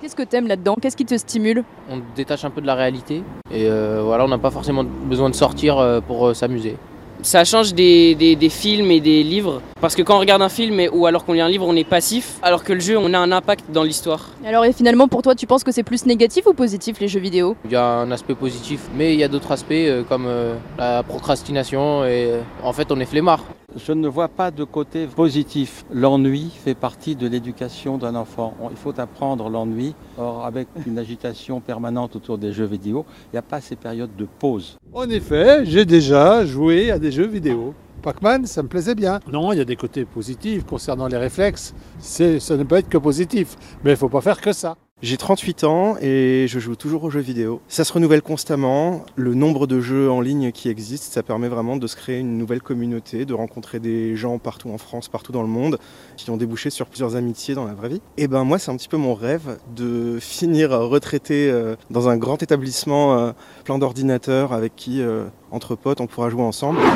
Qu'est-ce 0.00 0.16
que 0.16 0.22
t'aimes 0.22 0.46
là-dedans? 0.46 0.76
Qu'est-ce 0.80 0.96
qui 0.96 1.04
te 1.04 1.14
stimule? 1.14 1.62
On 1.90 2.00
détache 2.16 2.46
un 2.46 2.50
peu 2.50 2.62
de 2.62 2.66
la 2.66 2.74
réalité 2.74 3.22
et 3.50 3.68
euh, 3.68 4.00
voilà, 4.02 4.24
on 4.24 4.28
n'a 4.28 4.38
pas 4.38 4.50
forcément 4.50 4.82
besoin 4.82 5.28
de 5.28 5.34
sortir 5.34 5.76
euh, 5.76 6.00
pour 6.00 6.28
euh, 6.28 6.32
s'amuser. 6.32 6.78
Ça 7.22 7.44
change 7.44 7.74
des, 7.74 8.14
des- 8.14 8.36
des 8.36 8.48
films 8.48 8.90
et 8.90 9.00
des 9.00 9.22
livres. 9.22 9.60
Parce 9.80 9.94
que 9.94 10.02
quand 10.02 10.16
on 10.16 10.20
regarde 10.20 10.42
un 10.42 10.48
film 10.48 10.80
et- 10.80 10.88
ou 10.88 11.06
alors 11.06 11.24
qu'on 11.24 11.32
lit 11.34 11.40
un 11.40 11.48
livre, 11.48 11.66
on 11.66 11.76
est 11.76 11.84
passif. 11.88 12.38
Alors 12.42 12.64
que 12.64 12.72
le 12.72 12.80
jeu, 12.80 12.96
on 12.98 13.12
a 13.14 13.18
un 13.18 13.32
impact 13.32 13.66
dans 13.72 13.82
l'histoire. 13.82 14.30
Alors 14.44 14.64
et 14.64 14.72
finalement 14.72 15.08
pour 15.08 15.22
toi 15.22 15.34
tu 15.34 15.46
penses 15.46 15.64
que 15.64 15.72
c'est 15.72 15.82
plus 15.82 16.06
négatif 16.06 16.46
ou 16.46 16.54
positif 16.54 16.98
les 17.00 17.08
jeux 17.08 17.20
vidéo? 17.20 17.56
Il 17.64 17.72
y 17.72 17.76
a 17.76 17.84
un 17.84 18.10
aspect 18.10 18.34
positif, 18.34 18.88
mais 18.96 19.14
il 19.14 19.20
y 19.20 19.24
a 19.24 19.28
d'autres 19.28 19.52
aspects 19.52 19.72
euh, 19.72 20.02
comme 20.02 20.24
euh, 20.26 20.54
la 20.78 21.02
procrastination 21.02 22.04
et 22.04 22.30
euh, 22.32 22.40
en 22.62 22.72
fait 22.72 22.90
on 22.90 22.98
est 23.00 23.04
flemmard. 23.06 23.44
Je 23.76 23.92
ne 23.92 24.08
vois 24.08 24.26
pas 24.28 24.50
de 24.50 24.64
côté 24.64 25.06
positif. 25.06 25.84
L'ennui 25.92 26.50
fait 26.64 26.74
partie 26.74 27.14
de 27.14 27.28
l'éducation 27.28 27.98
d'un 27.98 28.16
enfant. 28.16 28.52
Il 28.72 28.76
faut 28.76 28.98
apprendre 28.98 29.48
l'ennui. 29.48 29.94
Or, 30.18 30.44
avec 30.44 30.66
une 30.88 30.98
agitation 30.98 31.60
permanente 31.60 32.16
autour 32.16 32.36
des 32.36 32.52
jeux 32.52 32.64
vidéo, 32.64 33.04
il 33.26 33.34
n'y 33.34 33.38
a 33.38 33.42
pas 33.42 33.60
ces 33.60 33.76
périodes 33.76 34.16
de 34.16 34.26
pause. 34.40 34.76
En 34.92 35.08
effet, 35.08 35.64
j'ai 35.66 35.84
déjà 35.84 36.44
joué 36.44 36.90
à 36.90 36.98
des 36.98 37.12
jeux 37.12 37.28
vidéo. 37.28 37.74
Pac-Man, 38.02 38.44
ça 38.46 38.60
me 38.62 38.68
plaisait 38.68 38.96
bien. 38.96 39.20
Non, 39.30 39.52
il 39.52 39.58
y 39.58 39.60
a 39.60 39.64
des 39.64 39.76
côtés 39.76 40.04
positifs 40.04 40.64
concernant 40.64 41.06
les 41.06 41.16
réflexes. 41.16 41.74
Ça 42.00 42.24
ne 42.24 42.64
peut 42.64 42.76
être 42.76 42.88
que 42.88 42.98
positif. 42.98 43.56
Mais 43.84 43.92
il 43.92 43.96
faut 43.96 44.08
pas 44.08 44.20
faire 44.20 44.40
que 44.40 44.52
ça. 44.52 44.76
J'ai 45.02 45.16
38 45.16 45.64
ans 45.64 45.96
et 46.02 46.44
je 46.46 46.58
joue 46.58 46.76
toujours 46.76 47.04
aux 47.04 47.10
jeux 47.10 47.20
vidéo. 47.20 47.62
Ça 47.68 47.84
se 47.84 47.92
renouvelle 47.94 48.20
constamment. 48.20 49.02
Le 49.16 49.32
nombre 49.32 49.66
de 49.66 49.80
jeux 49.80 50.10
en 50.10 50.20
ligne 50.20 50.52
qui 50.52 50.68
existent, 50.68 51.06
ça 51.10 51.22
permet 51.22 51.48
vraiment 51.48 51.78
de 51.78 51.86
se 51.86 51.96
créer 51.96 52.18
une 52.18 52.36
nouvelle 52.36 52.60
communauté, 52.60 53.24
de 53.24 53.32
rencontrer 53.32 53.80
des 53.80 54.14
gens 54.14 54.38
partout 54.38 54.68
en 54.68 54.76
France, 54.76 55.08
partout 55.08 55.32
dans 55.32 55.40
le 55.40 55.48
monde, 55.48 55.78
qui 56.18 56.28
ont 56.28 56.36
débouché 56.36 56.68
sur 56.68 56.86
plusieurs 56.86 57.16
amitiés 57.16 57.54
dans 57.54 57.64
la 57.64 57.72
vraie 57.72 57.88
vie. 57.88 58.02
Et 58.18 58.28
ben 58.28 58.44
moi, 58.44 58.58
c'est 58.58 58.70
un 58.70 58.76
petit 58.76 58.88
peu 58.88 58.98
mon 58.98 59.14
rêve 59.14 59.58
de 59.74 60.18
finir 60.20 60.72
retraité 60.72 61.50
euh, 61.50 61.76
dans 61.88 62.10
un 62.10 62.18
grand 62.18 62.42
établissement 62.42 63.18
euh, 63.18 63.32
plein 63.64 63.78
d'ordinateurs 63.78 64.52
avec 64.52 64.76
qui, 64.76 65.00
euh, 65.00 65.24
entre 65.50 65.76
potes, 65.76 66.00
on 66.00 66.06
pourra 66.06 66.30
jouer 66.30 66.42
ensemble. 66.42 66.78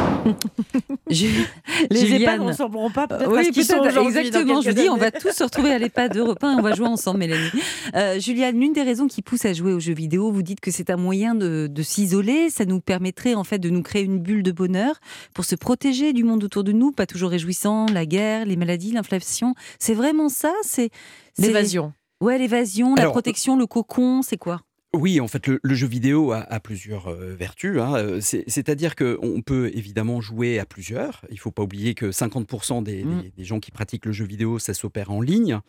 Les 1.08 2.00
Juliane. 2.00 2.22
EHPAD 2.22 2.40
ne 2.40 2.46
ressembleront 2.46 2.90
pas 2.90 3.06
peut-être 3.06 3.30
Oui, 3.30 3.50
qu'ils 3.50 3.64
sont 3.64 3.82
exactement. 3.84 4.60
Je 4.60 4.70
vous 4.70 4.74
dis, 4.74 4.88
on 4.88 4.96
va 4.96 5.10
tous 5.10 5.32
se 5.32 5.44
retrouver 5.44 5.72
à 5.72 5.78
l'EHPAD 5.78 6.16
Europe 6.16 6.42
1 6.42 6.52
et 6.52 6.54
on 6.56 6.62
va 6.62 6.74
jouer 6.74 6.86
ensemble, 6.86 7.18
Mélanie. 7.20 7.50
Euh, 7.94 8.18
Juliane, 8.18 8.58
l'une 8.58 8.72
des 8.72 8.82
raisons 8.82 9.06
qui 9.06 9.22
pousse 9.22 9.44
à 9.44 9.52
jouer 9.52 9.72
aux 9.72 9.80
jeux 9.80 9.94
vidéo, 9.94 10.30
vous 10.30 10.42
dites 10.42 10.60
que 10.60 10.70
c'est 10.70 10.90
un 10.90 10.96
moyen 10.96 11.34
de, 11.34 11.68
de 11.70 11.82
s'isoler. 11.82 12.50
Ça 12.50 12.64
nous 12.64 12.80
permettrait 12.80 13.34
en 13.34 13.44
fait 13.44 13.58
de 13.58 13.70
nous 13.70 13.82
créer 13.82 14.02
une 14.02 14.18
bulle 14.18 14.42
de 14.42 14.52
bonheur 14.52 14.96
pour 15.34 15.44
se 15.44 15.54
protéger 15.54 16.12
du 16.12 16.24
monde 16.24 16.44
autour 16.44 16.64
de 16.64 16.72
nous, 16.72 16.92
pas 16.92 17.06
toujours 17.06 17.30
réjouissant, 17.30 17.86
la 17.92 18.06
guerre, 18.06 18.46
les 18.46 18.56
maladies, 18.56 18.92
l'inflation. 18.92 19.54
C'est 19.78 19.94
vraiment 19.94 20.28
ça 20.28 20.52
C'est 20.62 20.90
L'évasion. 21.38 21.92
Ouais, 22.20 22.38
l'évasion, 22.38 22.94
la 22.94 23.10
protection, 23.10 23.56
le 23.56 23.66
cocon, 23.66 24.22
c'est 24.22 24.38
quoi? 24.38 24.60
Oui, 24.94 25.20
en 25.20 25.28
fait, 25.28 25.46
le, 25.46 25.60
le 25.62 25.74
jeu 25.74 25.86
vidéo 25.86 26.32
a, 26.32 26.38
a 26.40 26.60
plusieurs 26.60 27.08
euh, 27.08 27.34
vertus. 27.34 27.78
hein. 27.80 27.94
Euh, 27.96 28.20
c'est- 28.20 28.44
C'est-à-dire 28.46 28.94
qu'on 28.96 29.42
peut 29.44 29.70
évidemment 29.74 30.20
jouer 30.20 30.58
à 30.58 30.64
plusieurs. 30.66 31.24
Il 31.30 31.34
ne 31.34 31.40
faut 31.40 31.50
pas 31.50 31.62
oublier 31.62 31.94
que 31.94 32.10
50% 32.12 32.82
des, 32.82 33.04
Mm. 33.04 33.22
des- 33.22 33.30
des 33.30 33.44
gens 33.44 33.60
qui 33.60 33.70
pratiquent 33.70 34.06
le 34.06 34.12
jeu 34.12 34.24
vidéo, 34.24 34.58
ça 34.58 34.74
s'opère 34.74 35.10
en 35.10 35.20
ligne. 35.20 35.60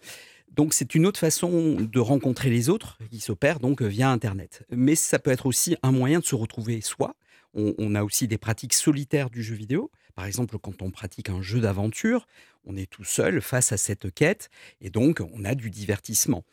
Donc 0.56 0.74
c'est 0.74 0.96
une 0.96 1.06
autre 1.06 1.20
façon 1.20 1.76
de 1.82 2.00
rencontrer 2.00 2.50
les 2.50 2.70
autres 2.70 2.98
qui 3.12 3.20
s'opère 3.20 3.60
donc 3.60 3.82
euh, 3.82 3.88
via 3.88 4.10
Internet. 4.10 4.64
Mais 4.72 4.96
ça 4.96 5.20
peut 5.20 5.32
être 5.32 5.48
aussi 5.48 5.76
un 5.84 5.92
moyen 5.92 6.20
de 6.20 6.26
se 6.26 6.36
retrouver 6.36 6.80
soi. 6.82 7.16
On, 7.54 7.74
on 7.78 7.94
a 7.96 8.04
aussi 8.04 8.28
des 8.28 8.38
pratiques 8.38 8.74
solitaires 8.74 9.30
du 9.30 9.44
jeu 9.44 9.56
vidéo. 9.56 9.92
Par 10.14 10.26
exemple, 10.26 10.58
quand 10.60 10.82
on 10.82 10.92
pratique 10.92 11.30
un 11.30 11.42
jeu 11.42 11.60
d'aventure, 11.60 12.26
on 12.66 12.78
est 12.78 12.90
tout 12.90 13.04
seul 13.04 13.42
face 13.42 13.74
à 13.74 13.78
cette 13.78 14.14
quête 14.14 14.50
et 14.80 14.90
donc 14.90 15.22
on 15.34 15.44
a 15.44 15.56
du 15.56 15.70
divertissement. 15.70 16.46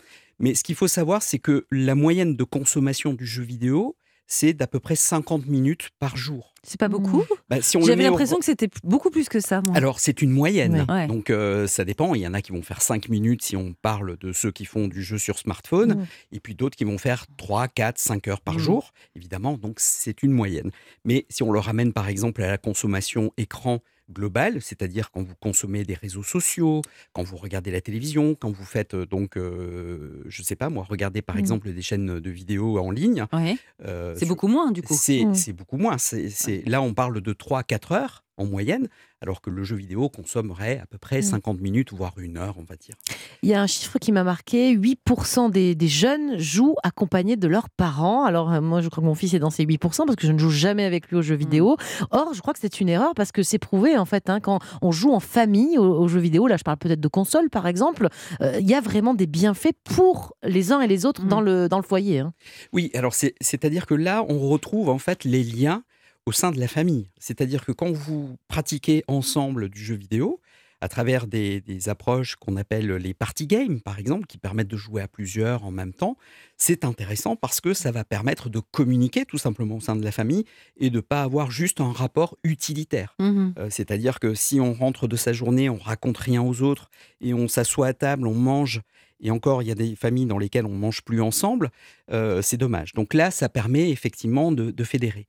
Mais 0.42 0.54
ce 0.54 0.62
qu'il 0.64 0.74
faut 0.74 0.88
savoir, 0.88 1.22
c'est 1.22 1.38
que 1.38 1.66
la 1.70 1.94
moyenne 1.94 2.36
de 2.36 2.44
consommation 2.44 3.14
du 3.14 3.24
jeu 3.26 3.42
vidéo, 3.42 3.96
c'est 4.26 4.54
d'à 4.54 4.66
peu 4.66 4.80
près 4.80 4.96
50 4.96 5.46
minutes 5.46 5.90
par 5.98 6.16
jour. 6.16 6.54
C'est 6.62 6.78
pas 6.80 6.88
beaucoup? 6.88 7.24
Bah, 7.50 7.60
si 7.60 7.76
J'avais 7.82 8.06
au- 8.06 8.10
l'impression 8.10 8.38
que 8.38 8.44
c'était 8.44 8.68
beaucoup 8.82 9.10
plus 9.10 9.28
que 9.28 9.40
ça, 9.40 9.60
moi. 9.60 9.76
alors, 9.76 10.00
c'est 10.00 10.22
une 10.22 10.30
moyenne. 10.30 10.86
Ouais. 10.88 11.06
Donc, 11.06 11.28
euh, 11.28 11.66
ça 11.66 11.84
dépend. 11.84 12.14
Il 12.14 12.22
y 12.22 12.26
en 12.26 12.32
a 12.32 12.40
qui 12.40 12.52
vont 12.52 12.62
faire 12.62 12.80
5 12.82 13.08
minutes 13.08 13.42
si 13.42 13.56
on 13.56 13.74
parle 13.82 14.16
de 14.18 14.32
ceux 14.32 14.50
qui 14.52 14.64
font 14.64 14.88
du 14.88 15.02
jeu 15.02 15.18
sur 15.18 15.38
smartphone, 15.38 15.94
Mm. 15.94 16.06
et 16.32 16.40
puis 16.40 16.54
d'autres 16.54 16.76
qui 16.76 16.84
vont 16.84 16.98
faire 16.98 17.26
3, 17.36 17.68
4, 17.68 17.98
5 17.98 18.26
heures 18.28 18.40
par 18.40 18.54
Mm. 18.54 18.60
jour, 18.60 18.92
évidemment. 19.16 19.58
Donc, 19.58 19.80
c'est 19.80 20.22
une 20.22 20.32
moyenne. 20.32 20.70
Mais 21.04 21.26
si 21.28 21.42
on 21.42 21.52
le 21.52 21.58
ramène, 21.58 21.92
par 21.92 22.08
exemple, 22.08 22.42
à 22.42 22.48
la 22.50 22.58
consommation 22.58 23.32
écran 23.36 23.80
globale, 24.12 24.60
c'est-à-dire 24.62 25.10
quand 25.10 25.22
vous 25.22 25.34
consommez 25.40 25.84
des 25.84 25.94
réseaux 25.94 26.22
sociaux, 26.22 26.82
quand 27.12 27.22
vous 27.22 27.36
regardez 27.36 27.70
la 27.70 27.80
télévision, 27.80 28.34
quand 28.34 28.50
vous 28.50 28.64
faites, 28.64 28.94
euh, 28.94 29.06
donc, 29.06 29.36
euh, 29.36 30.22
je 30.26 30.42
sais 30.42 30.56
pas 30.56 30.68
moi, 30.68 30.84
regardez 30.88 31.22
par 31.22 31.36
Mm. 31.36 31.38
exemple 31.40 31.72
des 31.72 31.82
chaînes 31.82 32.20
de 32.20 32.30
vidéos 32.30 32.78
en 32.78 32.90
ligne. 32.90 33.26
Ouais. 33.32 33.56
euh, 33.84 34.14
C'est 34.16 34.26
beaucoup 34.26 34.48
moins, 34.48 34.70
du 34.72 34.82
coup. 34.82 34.94
c'est 34.98 35.24
Mm. 35.24 35.34
c'est 35.34 35.52
beaucoup 35.52 35.76
moins. 35.78 35.98
C'est 35.98 36.62
Là, 36.66 36.82
on 36.82 36.94
parle 36.94 37.20
de 37.20 37.32
3-4 37.32 37.92
heures 37.92 38.24
en 38.38 38.46
moyenne, 38.46 38.88
alors 39.20 39.40
que 39.42 39.50
le 39.50 39.62
jeu 39.62 39.76
vidéo 39.76 40.08
consommerait 40.08 40.78
à 40.82 40.86
peu 40.86 40.98
près 40.98 41.18
Mm. 41.18 41.22
50 41.22 41.60
minutes, 41.60 41.92
voire 41.92 42.14
une 42.18 42.38
heure, 42.38 42.54
on 42.58 42.64
va 42.64 42.76
dire. 42.76 42.94
Il 43.42 43.48
y 43.50 43.54
a 43.54 43.60
un 43.62 43.66
chiffre 43.66 43.98
qui 43.98 44.10
m'a 44.12 44.24
marqué 44.24 44.74
8% 44.74 45.50
des, 45.50 45.74
des 45.74 45.88
jeunes 45.88 46.38
jouent 46.38 46.76
accompagnés 46.82 47.36
de 47.36 47.46
leurs 47.48 47.68
parents. 47.68 48.24
Alors, 48.24 48.52
euh, 48.52 48.60
moi, 48.60 48.80
je 48.80 48.88
crois 48.88 49.02
que 49.02 49.06
mon 49.06 49.14
fils 49.14 49.34
est 49.34 49.38
dans 49.38 49.50
ces 49.50 49.64
8% 49.64 49.78
parce 50.06 50.16
que 50.16 50.26
je 50.26 50.32
ne 50.32 50.38
joue 50.38 50.50
jamais 50.50 50.84
avec 50.84 51.08
lui 51.10 51.16
aux 51.18 51.22
jeux 51.22 51.34
vidéo. 51.34 51.76
Or, 52.10 52.32
je 52.34 52.40
crois 52.40 52.52
que 52.54 52.58
c'est 52.60 52.80
une 52.80 52.88
erreur 52.88 53.14
parce 53.14 53.32
que 53.32 53.42
c'est 53.42 53.58
prouvé, 53.58 53.96
en 53.98 54.04
fait, 54.06 54.30
hein, 54.30 54.40
quand 54.40 54.60
on 54.80 54.92
joue 54.92 55.12
en 55.12 55.20
famille 55.20 55.76
aux, 55.78 55.84
aux 56.00 56.08
jeux 56.08 56.20
vidéo, 56.20 56.46
là, 56.46 56.56
je 56.56 56.64
parle 56.64 56.78
peut-être 56.78 57.00
de 57.00 57.08
console, 57.08 57.50
par 57.50 57.66
exemple, 57.66 58.08
euh, 58.40 58.58
il 58.60 58.68
y 58.68 58.74
a 58.74 58.80
vraiment 58.80 59.14
des 59.14 59.26
bienfaits 59.26 59.74
pour 59.84 60.34
les 60.42 60.72
uns 60.72 60.80
et 60.80 60.86
les 60.88 61.04
autres 61.06 61.22
Mm. 61.24 61.28
dans, 61.28 61.40
le, 61.40 61.68
dans 61.68 61.76
le 61.78 61.82
foyer. 61.84 62.20
hein. 62.20 62.32
Oui, 62.72 62.90
alors 62.94 63.14
c'est- 63.14 63.34
c'est-à-dire 63.40 63.86
que 63.86 63.94
là, 63.94 64.24
on 64.28 64.38
retrouve 64.48 64.88
en 64.88 64.98
fait 64.98 65.24
les 65.24 65.42
liens 65.44 65.82
au 66.26 66.32
sein 66.32 66.50
de 66.50 66.60
la 66.60 66.68
famille. 66.68 67.10
C'est-à-dire 67.18 67.64
que 67.64 67.72
quand 67.72 67.92
vous 67.92 68.36
pratiquez 68.48 69.04
ensemble 69.08 69.68
du 69.68 69.82
jeu 69.82 69.94
vidéo, 69.94 70.40
à 70.82 70.88
travers 70.88 71.28
des, 71.28 71.60
des 71.60 71.88
approches 71.88 72.34
qu'on 72.34 72.56
appelle 72.56 72.90
les 72.96 73.14
party 73.14 73.46
games, 73.46 73.80
par 73.80 74.00
exemple, 74.00 74.26
qui 74.26 74.36
permettent 74.36 74.66
de 74.66 74.76
jouer 74.76 75.00
à 75.00 75.06
plusieurs 75.06 75.64
en 75.64 75.70
même 75.70 75.92
temps. 75.92 76.16
C'est 76.56 76.84
intéressant 76.84 77.36
parce 77.36 77.60
que 77.60 77.72
ça 77.72 77.92
va 77.92 78.02
permettre 78.02 78.50
de 78.50 78.58
communiquer 78.58 79.24
tout 79.24 79.38
simplement 79.38 79.76
au 79.76 79.80
sein 79.80 79.94
de 79.94 80.02
la 80.04 80.10
famille 80.10 80.44
et 80.76 80.90
de 80.90 80.98
pas 80.98 81.22
avoir 81.22 81.52
juste 81.52 81.80
un 81.80 81.92
rapport 81.92 82.36
utilitaire. 82.42 83.14
Mhm. 83.20 83.54
Euh, 83.58 83.68
C'est-à-dire 83.70 84.18
que 84.18 84.34
si 84.34 84.60
on 84.60 84.72
rentre 84.72 85.06
de 85.06 85.14
sa 85.14 85.32
journée, 85.32 85.70
on 85.70 85.76
raconte 85.78 86.18
rien 86.18 86.42
aux 86.42 86.62
autres 86.62 86.90
et 87.20 87.32
on 87.32 87.46
s'assoit 87.46 87.86
à 87.86 87.92
table, 87.94 88.26
on 88.26 88.34
mange. 88.34 88.82
Et 89.22 89.30
encore, 89.30 89.62
il 89.62 89.68
y 89.68 89.70
a 89.70 89.74
des 89.74 89.94
familles 89.96 90.26
dans 90.26 90.38
lesquelles 90.38 90.66
on 90.66 90.74
mange 90.76 91.02
plus 91.02 91.20
ensemble. 91.22 91.70
euh, 92.10 92.42
c'est 92.42 92.56
dommage. 92.56 92.92
Donc 92.94 93.14
là, 93.14 93.30
ça 93.30 93.48
permet 93.48 93.90
effectivement 93.90 94.52
de, 94.52 94.70
de 94.70 94.84
fédérer. 94.84 95.26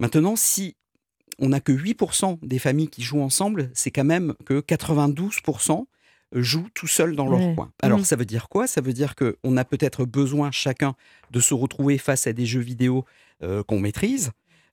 Maintenant, 0.00 0.34
si 0.36 0.76
on 1.38 1.50
n'a 1.50 1.60
que 1.60 1.72
8% 1.72 2.38
des 2.42 2.58
familles 2.58 2.88
qui 2.88 3.02
jouent 3.02 3.20
ensemble, 3.22 3.70
c'est 3.74 3.90
quand 3.90 4.04
même 4.04 4.34
que 4.44 4.60
92% 4.60 5.86
jouent 6.32 6.68
tout 6.74 6.86
seuls 6.88 7.14
dans 7.14 7.26
leur 7.28 7.40
Ouais. 7.40 7.54
coin. 7.54 7.70
Alors 7.82 7.98
Mhm. 8.00 8.04
ça 8.04 8.16
veut 8.16 8.24
dire 8.24 8.48
quoi? 8.48 8.66
Ça 8.66 8.80
veut 8.80 8.92
dire 8.92 9.14
qu'on 9.14 9.56
a 9.56 9.64
peut-être 9.64 10.04
besoin 10.04 10.50
chacun 10.50 10.94
de 11.30 11.38
se 11.40 11.54
retrouver 11.54 11.98
face 11.98 12.26
à 12.26 12.32
des 12.32 12.46
jeux 12.46 12.60
vidéo 12.60 13.04
euh, 13.42 13.62
qu'on 13.62 13.78
maîtrise. 13.78 14.30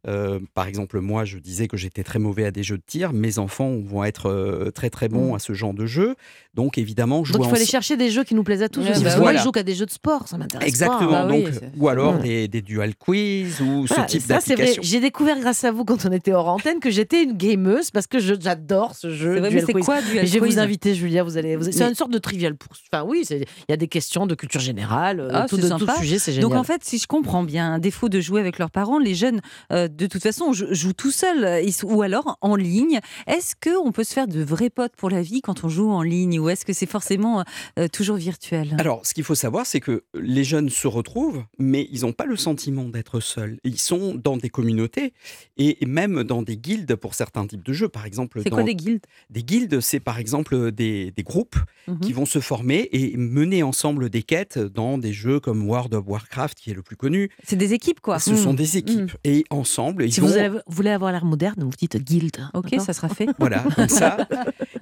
Euh, 0.07 0.39
par 0.55 0.65
exemple, 0.67 0.99
moi, 0.99 1.25
je 1.25 1.37
disais 1.37 1.67
que 1.67 1.77
j'étais 1.77 2.03
très 2.03 2.17
mauvais 2.17 2.45
à 2.45 2.51
des 2.51 2.63
jeux 2.63 2.77
de 2.77 2.83
tir. 2.85 3.13
Mes 3.13 3.37
enfants 3.37 3.75
vont 3.83 4.03
être 4.03 4.27
euh, 4.29 4.71
très 4.71 4.89
très 4.89 5.07
bons 5.09 5.29
Mhm. 5.29 5.35
à 5.35 5.39
ce 5.39 5.53
genre 5.53 5.73
de 5.75 5.85
jeu. 5.85 6.15
Donc 6.55 6.77
évidemment, 6.79 7.23
jouer 7.23 7.37
Donc 7.37 7.45
il 7.45 7.49
faut 7.49 7.55
aller 7.55 7.65
chercher 7.65 7.97
des 7.97 8.09
jeux 8.09 8.23
qui 8.23 8.33
nous 8.35 8.43
plaisent 8.43 8.63
à 8.63 8.67
tous 8.69 8.81
Ouais, 8.81 8.89
aussi. 8.91 9.03
bah 9.03 9.09
que 9.11 9.15
moi, 9.15 9.23
voilà. 9.25 9.39
je 9.39 9.43
joue 9.43 9.51
qu'à 9.51 9.63
des 9.63 9.75
jeux 9.75 9.85
de 9.85 9.91
sport, 9.91 10.27
ça 10.27 10.37
m'intéresse 10.37 10.67
Exactement. 10.67 11.11
pas. 11.11 11.25
Bah 11.25 11.29
donc, 11.29 11.45
c'est- 11.53 11.71
ou 11.77 11.87
alors 11.87 12.15
Ouais. 12.15 12.23
des, 12.23 12.47
des 12.47 12.61
dual 12.61 12.95
quiz 12.95 13.61
ou 13.61 13.85
Voilà, 13.87 14.07
ce 14.07 14.11
type 14.11 14.21
ça, 14.21 14.39
c'est 14.41 14.55
vrai. 14.55 14.63
d'application. 14.65 14.81
J'ai 14.83 14.99
découvert 14.99 15.39
grâce 15.39 15.63
à 15.63 15.71
vous 15.71 15.85
quand 15.85 16.05
on 16.05 16.11
était 16.11 16.33
hors 16.33 16.47
antenne 16.49 16.79
que 16.79 16.89
j'étais 16.89 17.23
une 17.23 17.37
gameuse 17.37 17.91
parce 17.91 18.07
que 18.07 18.19
j'adore 18.19 18.95
ce 18.95 19.11
jeu. 19.13 19.35
C'est 19.35 19.39
vrai, 19.39 19.63
c'est 19.65 19.71
Quiz. 19.73 19.85
quoi 19.85 20.01
du 20.01 20.07
Mais 20.15 20.25
je 20.25 20.33
vais 20.33 20.39
quiz 20.39 20.55
vous 20.55 20.59
inviter, 20.59 20.95
Julia. 20.95 21.23
Vous 21.23 21.37
allez, 21.37 21.55
vous- 21.55 21.63
c'est 21.71 21.79
Mais- 21.79 21.89
une 21.89 21.95
sorte 21.95 22.11
de 22.11 22.17
trivial 22.17 22.55
pour. 22.55 22.71
Enfin 22.91 23.05
oui, 23.07 23.23
il 23.29 23.45
y 23.69 23.73
a 23.73 23.77
des 23.77 23.87
questions 23.87 24.25
de 24.25 24.35
culture 24.35 24.59
générale, 24.59 25.19
euh, 25.19 25.29
Ah, 25.31 25.45
tout, 25.47 25.57
de 25.57 25.69
tout 25.69 25.87
sujet, 25.99 26.17
c'est 26.19 26.31
génial. 26.33 26.49
Donc 26.49 26.57
en 26.59 26.63
fait, 26.63 26.83
si 26.83 26.97
je 26.97 27.07
comprends 27.07 27.43
bien, 27.43 27.73
un 27.73 27.79
défaut 27.79 28.09
de 28.09 28.19
jouer 28.19 28.41
avec 28.41 28.57
leurs 28.59 28.71
parents, 28.71 28.97
les 28.99 29.13
jeunes, 29.15 29.41
euh, 29.71 29.87
de 29.97 30.07
toute 30.07 30.21
façon, 30.23 30.53
jou- 30.53 30.67
jouent 30.71 30.93
tout 30.93 31.11
seuls 31.11 31.43
euh, 31.43 31.61
ou 31.83 32.01
alors 32.01 32.37
en 32.41 32.55
ligne. 32.55 32.99
Est-ce 33.27 33.55
qu'on 33.55 33.91
peut 33.91 34.03
se 34.03 34.13
faire 34.13 34.27
de 34.27 34.41
vrais 34.43 34.69
potes 34.69 34.95
pour 34.95 35.09
la 35.09 35.21
vie 35.21 35.41
quand 35.41 35.63
on 35.63 35.69
joue 35.69 35.89
en 35.89 36.01
ligne 36.01 36.39
ou 36.39 36.49
est-ce 36.49 36.65
que 36.65 36.73
c'est 36.73 36.85
forcément 36.85 37.43
euh, 37.79 37.87
toujours 37.87 38.17
virtuel? 38.17 38.75
Alors, 38.79 39.05
ce 39.05 39.13
qu'il 39.13 39.23
faut 39.23 39.35
savoir, 39.35 39.65
c'est 39.65 39.79
que 39.79 40.03
les 40.13 40.43
jeunes 40.43 40.69
se 40.69 40.87
retrouvent, 40.87 41.43
mais 41.59 41.87
ils 41.91 42.01
n'ont 42.01 42.13
pas 42.13 42.25
le 42.25 42.35
sentiment 42.35 42.85
d'être 42.85 43.19
seuls. 43.19 43.57
Ils 43.63 43.79
sont 43.79 44.15
dans 44.15 44.37
des 44.37 44.49
communautés 44.49 45.13
et 45.57 45.77
même 45.85 46.23
dans 46.23 46.41
des 46.41 46.57
guildes 46.57 46.95
pour 46.95 47.13
certains 47.15 47.45
types 47.47 47.63
de 47.63 47.73
jeux. 47.73 47.89
Par 47.89 48.05
exemple, 48.05 48.41
C'est 48.43 48.49
quoi 48.49 48.63
des 48.63 48.75
guildes? 48.75 49.01
des 49.29 49.43
guildes, 49.43 49.79
c'est 49.81 49.99
par 49.99 50.19
exemple 50.19 50.71
des, 50.71 51.11
des 51.11 51.23
groupes 51.23 51.55
Mhm. 51.87 51.99
qui 51.99 52.13
vont 52.13 52.25
se 52.27 52.39
former 52.39 52.87
et 52.91 53.17
mener 53.17 53.63
ensemble 53.63 54.09
des 54.09 54.21
quêtes 54.23 54.59
dans 54.59 54.97
des 54.99 55.13
jeux 55.13 55.39
comme 55.39 55.67
World 55.67 55.93
of 55.95 56.03
Warcraft, 56.07 56.59
qui 56.59 56.69
est 56.69 56.73
le 56.75 56.83
plus 56.83 56.95
connu. 56.95 57.29
C'est 57.43 57.55
des 57.55 57.73
équipes, 57.73 57.99
quoi. 57.99 58.19
Ce 58.19 58.35
sont 58.35 58.53
des 58.53 58.77
équipes 58.77 59.11
et 59.23 59.43
ensemble, 59.49 59.80
ils 59.99 60.13
Si 60.13 60.19
vont 60.19 60.27
vous 60.27 60.59
voulez 60.67 60.89
avoir 60.91 61.11
l'air 61.11 61.25
moderne, 61.25 61.55
vous 61.59 61.69
dites 61.77 61.97
guild. 61.97 62.37
Ok, 62.53 62.75
ça 62.79 62.93
sera 62.93 63.09
fait. 63.09 63.27
Voilà, 63.39 63.63
comme 63.75 63.89
ça. 63.89 64.27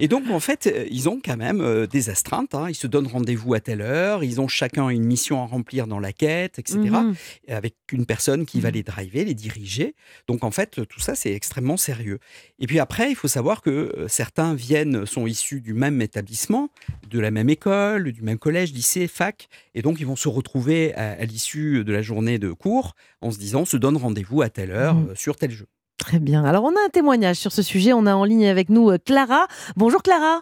Et 0.00 0.08
donc, 0.08 0.28
en 0.30 0.40
fait, 0.40 0.66
euh, 0.66 0.86
ils 0.90 1.08
ont 1.08 1.20
quand 1.24 1.36
même 1.36 1.60
euh, 1.60 1.86
des 1.86 2.10
astreintes. 2.10 2.54
hein. 2.54 2.66
Ils 2.68 2.74
se 2.74 2.86
donnent 2.86 3.06
rendez-vous 3.06 3.54
à 3.54 3.60
telle 3.60 3.80
heure. 3.80 4.22
Ils 4.24 4.40
ont 4.40 4.48
chacun 4.48 4.88
une 4.88 5.04
mission 5.04 5.42
à 5.42 5.46
remplir 5.46 5.86
dans 5.86 5.98
la 6.00 6.12
quête, 6.12 6.58
etc. 6.58 6.78
Mhm. 6.78 7.14
Avec 7.48 7.74
une 7.92 8.06
personne 8.06 8.44
qui 8.46 8.60
va 8.60 8.70
les 8.70 8.82
driver, 8.82 9.24
les 9.24 9.34
diriger. 9.34 9.94
Donc, 10.28 10.44
en 10.44 10.50
fait, 10.50 10.80
tout 10.88 11.00
ça, 11.00 11.14
c'est 11.14 11.32
extrêmement 11.32 11.76
sérieux. 11.76 12.18
Et 12.58 12.66
puis 12.66 12.78
après, 12.78 13.10
il 13.10 13.14
faut 13.14 13.28
savoir 13.28 13.62
que 13.62 13.70
euh, 13.70 14.08
certains 14.08 14.54
viennent, 14.54 15.06
sont 15.06 15.26
issus 15.26 15.60
du 15.60 15.72
même 15.74 16.00
établissement, 16.02 16.68
de 17.08 17.18
la 17.18 17.30
même 17.30 17.48
école, 17.48 18.12
du 18.12 18.22
même 18.22 18.38
collège, 18.38 18.72
lycée, 18.72 19.06
fac. 19.08 19.48
Et 19.74 19.82
donc, 19.82 20.00
ils 20.00 20.06
vont 20.06 20.16
se 20.16 20.28
retrouver 20.28 20.94
à, 20.94 21.12
à 21.12 21.24
l'issue 21.24 21.84
de 21.84 21.92
la 21.92 22.02
journée 22.02 22.38
de 22.38 22.52
cours 22.52 22.94
en 23.20 23.30
se 23.30 23.38
disant, 23.38 23.60
on 23.62 23.64
se 23.64 23.76
donne 23.76 23.96
rendez-vous 23.96 24.42
à 24.42 24.48
telle 24.48 24.70
heure 24.70 24.89
Mhm. 24.94 25.08
euh, 25.10 25.14
sur 25.14 25.36
tel 25.36 25.50
jeu. 25.50 25.66
Très 25.98 26.18
bien. 26.18 26.44
Alors 26.44 26.64
on 26.64 26.70
a 26.70 26.86
un 26.86 26.88
témoignage 26.90 27.36
sur 27.36 27.52
ce 27.52 27.62
sujet. 27.62 27.92
On 27.92 28.06
a 28.06 28.14
en 28.14 28.24
ligne 28.24 28.46
avec 28.46 28.68
nous 28.70 28.90
euh, 28.90 28.98
Clara. 29.04 29.46
Bonjour 29.76 30.02
Clara. 30.02 30.40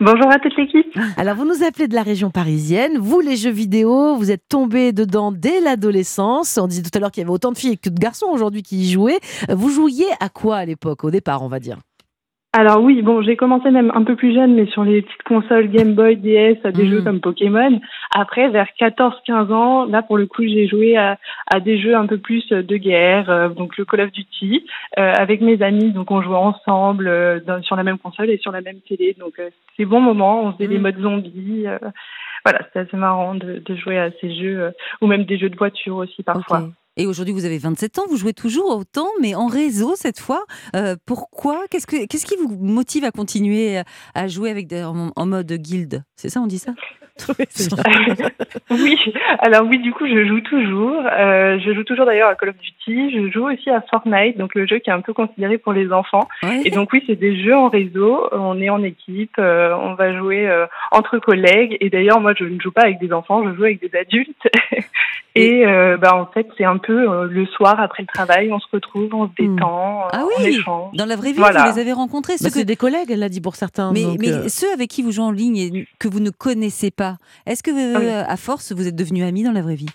Bonjour 0.00 0.30
à 0.30 0.38
toute 0.38 0.56
l'équipe. 0.56 0.86
Alors 1.16 1.34
vous 1.36 1.44
nous 1.44 1.64
appelez 1.64 1.88
de 1.88 1.94
la 1.94 2.02
région 2.02 2.30
parisienne. 2.30 2.98
Vous 2.98 3.20
les 3.20 3.36
jeux 3.36 3.50
vidéo, 3.50 4.14
vous 4.16 4.30
êtes 4.30 4.46
tombée 4.48 4.92
dedans 4.92 5.32
dès 5.32 5.60
l'adolescence. 5.60 6.58
On 6.58 6.66
disait 6.68 6.82
tout 6.82 6.90
à 6.94 7.00
l'heure 7.00 7.10
qu'il 7.10 7.22
y 7.22 7.24
avait 7.24 7.32
autant 7.32 7.50
de 7.52 7.58
filles 7.58 7.78
que 7.78 7.88
de 7.90 7.98
garçons 7.98 8.26
aujourd'hui 8.26 8.62
qui 8.62 8.82
y 8.82 8.90
jouaient. 8.90 9.18
Vous 9.48 9.70
jouiez 9.70 10.06
à 10.20 10.28
quoi 10.28 10.56
à 10.58 10.64
l'époque, 10.64 11.02
au 11.04 11.10
départ, 11.10 11.42
on 11.42 11.48
va 11.48 11.58
dire? 11.58 11.78
Alors 12.56 12.80
oui, 12.82 13.02
bon, 13.02 13.20
j'ai 13.20 13.34
commencé 13.34 13.68
même 13.72 13.90
un 13.96 14.04
peu 14.04 14.14
plus 14.14 14.32
jeune, 14.32 14.54
mais 14.54 14.66
sur 14.66 14.84
les 14.84 15.02
petites 15.02 15.24
consoles 15.24 15.68
Game 15.68 15.94
Boy, 15.94 16.16
DS, 16.16 16.58
à 16.64 16.70
des 16.70 16.84
Mhm. 16.84 16.90
jeux 16.90 17.02
comme 17.02 17.20
Pokémon. 17.20 17.80
Après, 18.14 18.48
vers 18.48 18.68
14-15 18.78 19.50
ans, 19.52 19.86
là 19.86 20.02
pour 20.02 20.16
le 20.18 20.26
coup, 20.26 20.44
j'ai 20.44 20.68
joué 20.68 20.96
à, 20.96 21.18
à 21.52 21.58
des 21.58 21.78
jeux 21.78 21.96
un 21.96 22.06
peu 22.06 22.18
plus 22.18 22.46
de 22.50 22.76
guerre, 22.76 23.28
euh, 23.28 23.48
donc 23.48 23.76
le 23.76 23.84
Call 23.84 24.02
of 24.02 24.12
Duty, 24.12 24.64
euh, 25.00 25.12
avec 25.18 25.40
mes 25.40 25.60
amis. 25.62 25.90
Donc 25.90 26.12
on 26.12 26.22
jouait 26.22 26.36
ensemble 26.36 27.08
euh, 27.08 27.40
dans- 27.44 27.60
sur 27.62 27.74
la 27.74 27.82
même 27.82 27.98
console 27.98 28.30
et 28.30 28.38
sur 28.38 28.52
la 28.52 28.60
même 28.60 28.80
télé. 28.88 29.16
Donc 29.18 29.40
euh, 29.40 29.50
c'est 29.76 29.84
bon 29.84 30.00
moment. 30.00 30.44
On 30.44 30.52
faisait 30.52 30.68
des 30.68 30.76
Mhm. 30.76 30.82
modes 30.82 31.00
zombies. 31.00 31.64
euh, 31.66 31.78
voilà, 32.44 32.60
c'est 32.72 32.80
assez 32.80 32.96
marrant 32.96 33.34
de, 33.34 33.62
de 33.66 33.74
jouer 33.74 33.98
à 33.98 34.10
ces 34.20 34.32
jeux, 34.32 34.60
euh, 34.60 34.70
ou 35.00 35.08
même 35.08 35.24
des 35.24 35.38
jeux 35.38 35.48
de 35.48 35.56
voiture 35.56 35.96
aussi 35.96 36.22
parfois. 36.22 36.60
Et 36.96 37.06
aujourd'hui, 37.06 37.34
vous 37.34 37.44
avez 37.44 37.58
27 37.58 37.98
ans, 37.98 38.02
vous 38.08 38.16
jouez 38.16 38.32
toujours 38.34 38.76
autant, 38.76 39.08
mais 39.20 39.34
en 39.34 39.46
réseau 39.46 39.94
cette 39.96 40.20
fois. 40.20 40.44
Euh, 40.76 40.94
pourquoi? 41.06 41.62
Qu'est-ce 41.70 41.86
que 41.86 42.06
qu'est-ce 42.06 42.24
qui 42.26 42.36
vous 42.36 42.56
motive 42.64 43.04
à 43.04 43.10
continuer 43.10 43.80
à 44.14 44.28
jouer 44.28 44.50
avec 44.50 44.66
des- 44.68 44.84
en, 44.84 45.10
en 45.14 45.26
mode 45.26 45.52
guild? 45.52 46.02
C'est 46.16 46.28
ça, 46.28 46.40
on 46.40 46.46
dit 46.46 46.58
ça 46.58 46.72
oui, 48.70 48.98
alors 49.38 49.62
oui, 49.68 49.78
du 49.78 49.92
coup, 49.92 50.04
je 50.04 50.26
joue 50.26 50.40
toujours. 50.40 51.00
Euh, 51.12 51.60
je 51.64 51.72
joue 51.72 51.84
toujours 51.84 52.06
d'ailleurs 52.06 52.28
à 52.28 52.34
Call 52.34 52.48
of 52.48 52.56
Duty. 52.56 53.12
Je 53.16 53.30
joue 53.30 53.48
aussi 53.48 53.70
à 53.70 53.82
Fortnite, 53.82 54.36
donc 54.36 54.54
le 54.56 54.66
jeu 54.66 54.78
qui 54.80 54.90
est 54.90 54.92
un 54.92 55.00
peu 55.00 55.12
considéré 55.12 55.58
pour 55.58 55.72
les 55.72 55.92
enfants. 55.92 56.26
Ouais. 56.42 56.62
Et 56.64 56.70
donc 56.70 56.92
oui, 56.92 57.04
c'est 57.06 57.14
des 57.14 57.40
jeux 57.40 57.54
en 57.54 57.68
réseau. 57.68 58.28
On 58.32 58.60
est 58.60 58.68
en 58.68 58.82
équipe. 58.82 59.36
euh, 59.38 59.76
on 59.80 59.94
va 59.94 60.16
jouer 60.18 60.48
euh, 60.48 60.66
entre 60.90 61.18
collègues. 61.18 61.76
Et 61.80 61.88
d'ailleurs, 61.88 62.20
moi, 62.20 62.34
je 62.36 62.44
ne 62.44 62.58
joue 62.60 62.72
pas 62.72 62.82
avec 62.82 62.98
des 62.98 63.12
enfants. 63.12 63.48
Je 63.48 63.54
joue 63.54 63.62
avec 63.64 63.80
des 63.80 63.96
adultes. 63.96 64.48
Et 65.36 65.66
euh, 65.66 65.96
bah 65.96 66.14
en 66.14 66.26
fait, 66.26 66.46
c'est 66.56 66.64
un 66.64 66.78
peu 66.78 67.10
euh, 67.10 67.26
le 67.28 67.44
soir 67.46 67.80
après 67.80 68.04
le 68.04 68.06
travail, 68.06 68.52
on 68.52 68.60
se 68.60 68.66
retrouve, 68.72 69.12
on 69.12 69.26
se 69.26 69.32
détend, 69.36 70.02
euh, 70.04 70.08
Ah 70.12 70.22
on 70.24 70.42
oui, 70.42 70.50
échange. 70.50 70.94
dans 70.94 71.06
la 71.06 71.16
vraie 71.16 71.32
vie, 71.32 71.38
Voilà. 71.38 71.64
vous 71.66 71.74
les 71.74 71.80
avez 71.80 71.92
rencontrés. 71.92 72.34
Bah, 72.34 72.38
ceux 72.38 72.48
que- 72.50 72.54
C'est 72.54 72.64
des 72.64 72.76
collègues, 72.76 73.10
elle 73.10 73.18
l'a 73.18 73.28
dit 73.28 73.40
pour 73.40 73.56
certains. 73.56 73.90
Mais, 73.92 74.04
donc, 74.04 74.18
mais 74.20 74.30
euh, 74.32 74.48
ceux 74.48 74.72
avec 74.72 74.90
qui 74.90 75.02
vous 75.02 75.10
jouez 75.10 75.24
en 75.24 75.32
ligne 75.32 75.56
et 75.56 75.88
que 75.98 76.06
vous 76.06 76.20
ne 76.20 76.30
connaissez 76.30 76.92
pas, 76.92 77.16
est-ce 77.46 77.64
que 77.64 77.72
Oui. 77.72 78.08
à 78.08 78.36
force 78.36 78.70
vous 78.72 78.86
êtes 78.86 78.94
devenus 78.96 79.24
amis 79.24 79.42
dans 79.42 79.50
la 79.52 79.62
vraie 79.62 79.74
vie? 79.74 79.88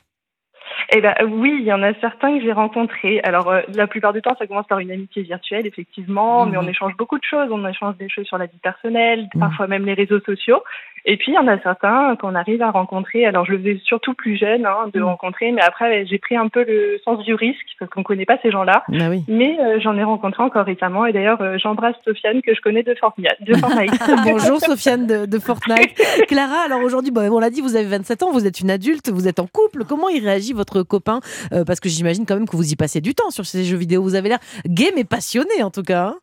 Eh 0.92 1.02
ben 1.02 1.14
oui, 1.24 1.56
il 1.60 1.66
y 1.66 1.72
en 1.74 1.84
a 1.84 1.94
certains 2.02 2.36
que 2.38 2.44
j'ai 2.44 2.52
rencontrés. 2.52 3.20
Alors 3.24 3.48
euh, 3.50 3.62
la 3.76 3.86
plupart 3.86 4.12
du 4.12 4.22
temps, 4.24 4.36
ça 4.40 4.48
commence 4.48 4.66
par 4.68 4.80
une 4.80 4.92
amitié 4.92 5.22
virtuelle, 5.22 5.68
effectivement, 5.68 6.48
mais 6.48 6.58
on 6.58 6.64
Mhm. 6.64 6.70
échange 6.70 6.98
beaucoup 6.98 7.18
de 7.20 7.24
choses. 7.24 7.48
On 7.52 7.66
échange 7.68 7.96
des 7.98 8.10
choses 8.10 8.26
sur 8.26 8.40
la 8.40 8.48
vie 8.48 8.58
personnelle, 8.62 9.30
Mhm. 9.36 9.40
parfois 9.40 9.68
même 9.68 9.86
les 9.86 9.94
réseaux 9.94 10.20
sociaux. 10.22 10.64
Et 11.06 11.18
puis 11.18 11.32
il 11.32 11.36
y 11.36 11.38
en 11.38 11.48
a 11.48 11.60
certains 11.60 12.16
qu'on 12.18 12.36
arrive 12.36 12.62
à 12.62 12.72
rencontrer. 12.72 13.26
Alors 13.26 13.46
je 13.46 13.52
le 13.54 13.58
faisais 13.60 13.80
surtout 13.86 14.14
plus 14.14 14.38
jeune 14.38 14.66
hein, 14.66 14.90
de 14.94 15.00
Mhm. 15.00 15.06
rencontrer, 15.06 15.52
mais 15.52 15.62
après 15.62 16.06
j'ai 16.06 16.18
pris 16.20 16.36
un 16.36 16.48
peu 16.50 16.64
le 16.64 17.00
sens 17.06 17.24
du 17.24 17.34
risque 17.34 17.66
parce 17.80 17.90
qu'on 17.92 18.04
connaît 18.04 18.26
pas 18.26 18.38
ces 18.42 18.52
gens-là. 18.52 18.84
bah 18.90 19.10
oui. 19.10 19.24
Mais 19.28 19.58
euh, 19.60 19.80
j'en 19.80 19.98
ai 19.98 20.04
rencontré 20.04 20.44
encore 20.44 20.66
récemment 20.66 21.06
et 21.06 21.14
d'ailleurs 21.14 21.42
euh, 21.42 21.58
j'embrasse 21.58 21.96
Sofiane 22.06 22.42
que 22.42 22.54
je 22.54 22.62
connais 22.62 22.84
de 22.84 22.94
Fortnite. 22.96 23.36
De 23.42 23.56
Fortnite. 23.58 23.92
Bonjour 24.26 24.60
Sofiane 24.60 25.08
de, 25.08 25.26
de 25.26 25.40
Fortnite. 25.40 25.96
Clara, 26.28 26.62
alors 26.66 26.82
aujourd'hui, 26.82 27.12
bon, 27.12 27.32
on 27.32 27.40
l'a 27.40 27.50
dit, 27.50 27.62
vous 27.62 27.76
avez 27.76 27.86
27 27.86 28.24
ans, 28.24 28.32
vous 28.32 28.46
êtes 28.46 28.60
une 28.60 28.70
adulte, 28.72 29.10
vous 29.10 29.28
êtes 29.28 29.40
en 29.40 29.48
couple. 29.48 29.84
Comment 29.88 30.10
il 30.10 30.24
réagit 30.24 30.54
votre 30.54 30.84
copain? 30.84 31.20
Euh, 31.54 31.64
Parce 31.66 31.80
que 31.80 31.90
j'imagine 31.90 32.26
quand 32.26 32.36
même 32.36 32.48
que 32.48 32.56
vous 32.58 32.72
y 32.72 32.76
passez 32.76 33.02
du 33.02 33.14
temps 33.16 33.30
sur 33.30 33.46
ces 33.46 33.64
jeux 33.64 33.78
vidéo. 33.78 34.02
Vous 34.04 34.16
avez 34.16 34.30
l'air 34.30 34.40
gay 34.68 34.92
mais 34.96 35.04
passionné 35.06 35.64
en 35.64 35.70
tout 35.72 35.84
cas. 35.84 36.14
hein. 36.14 36.16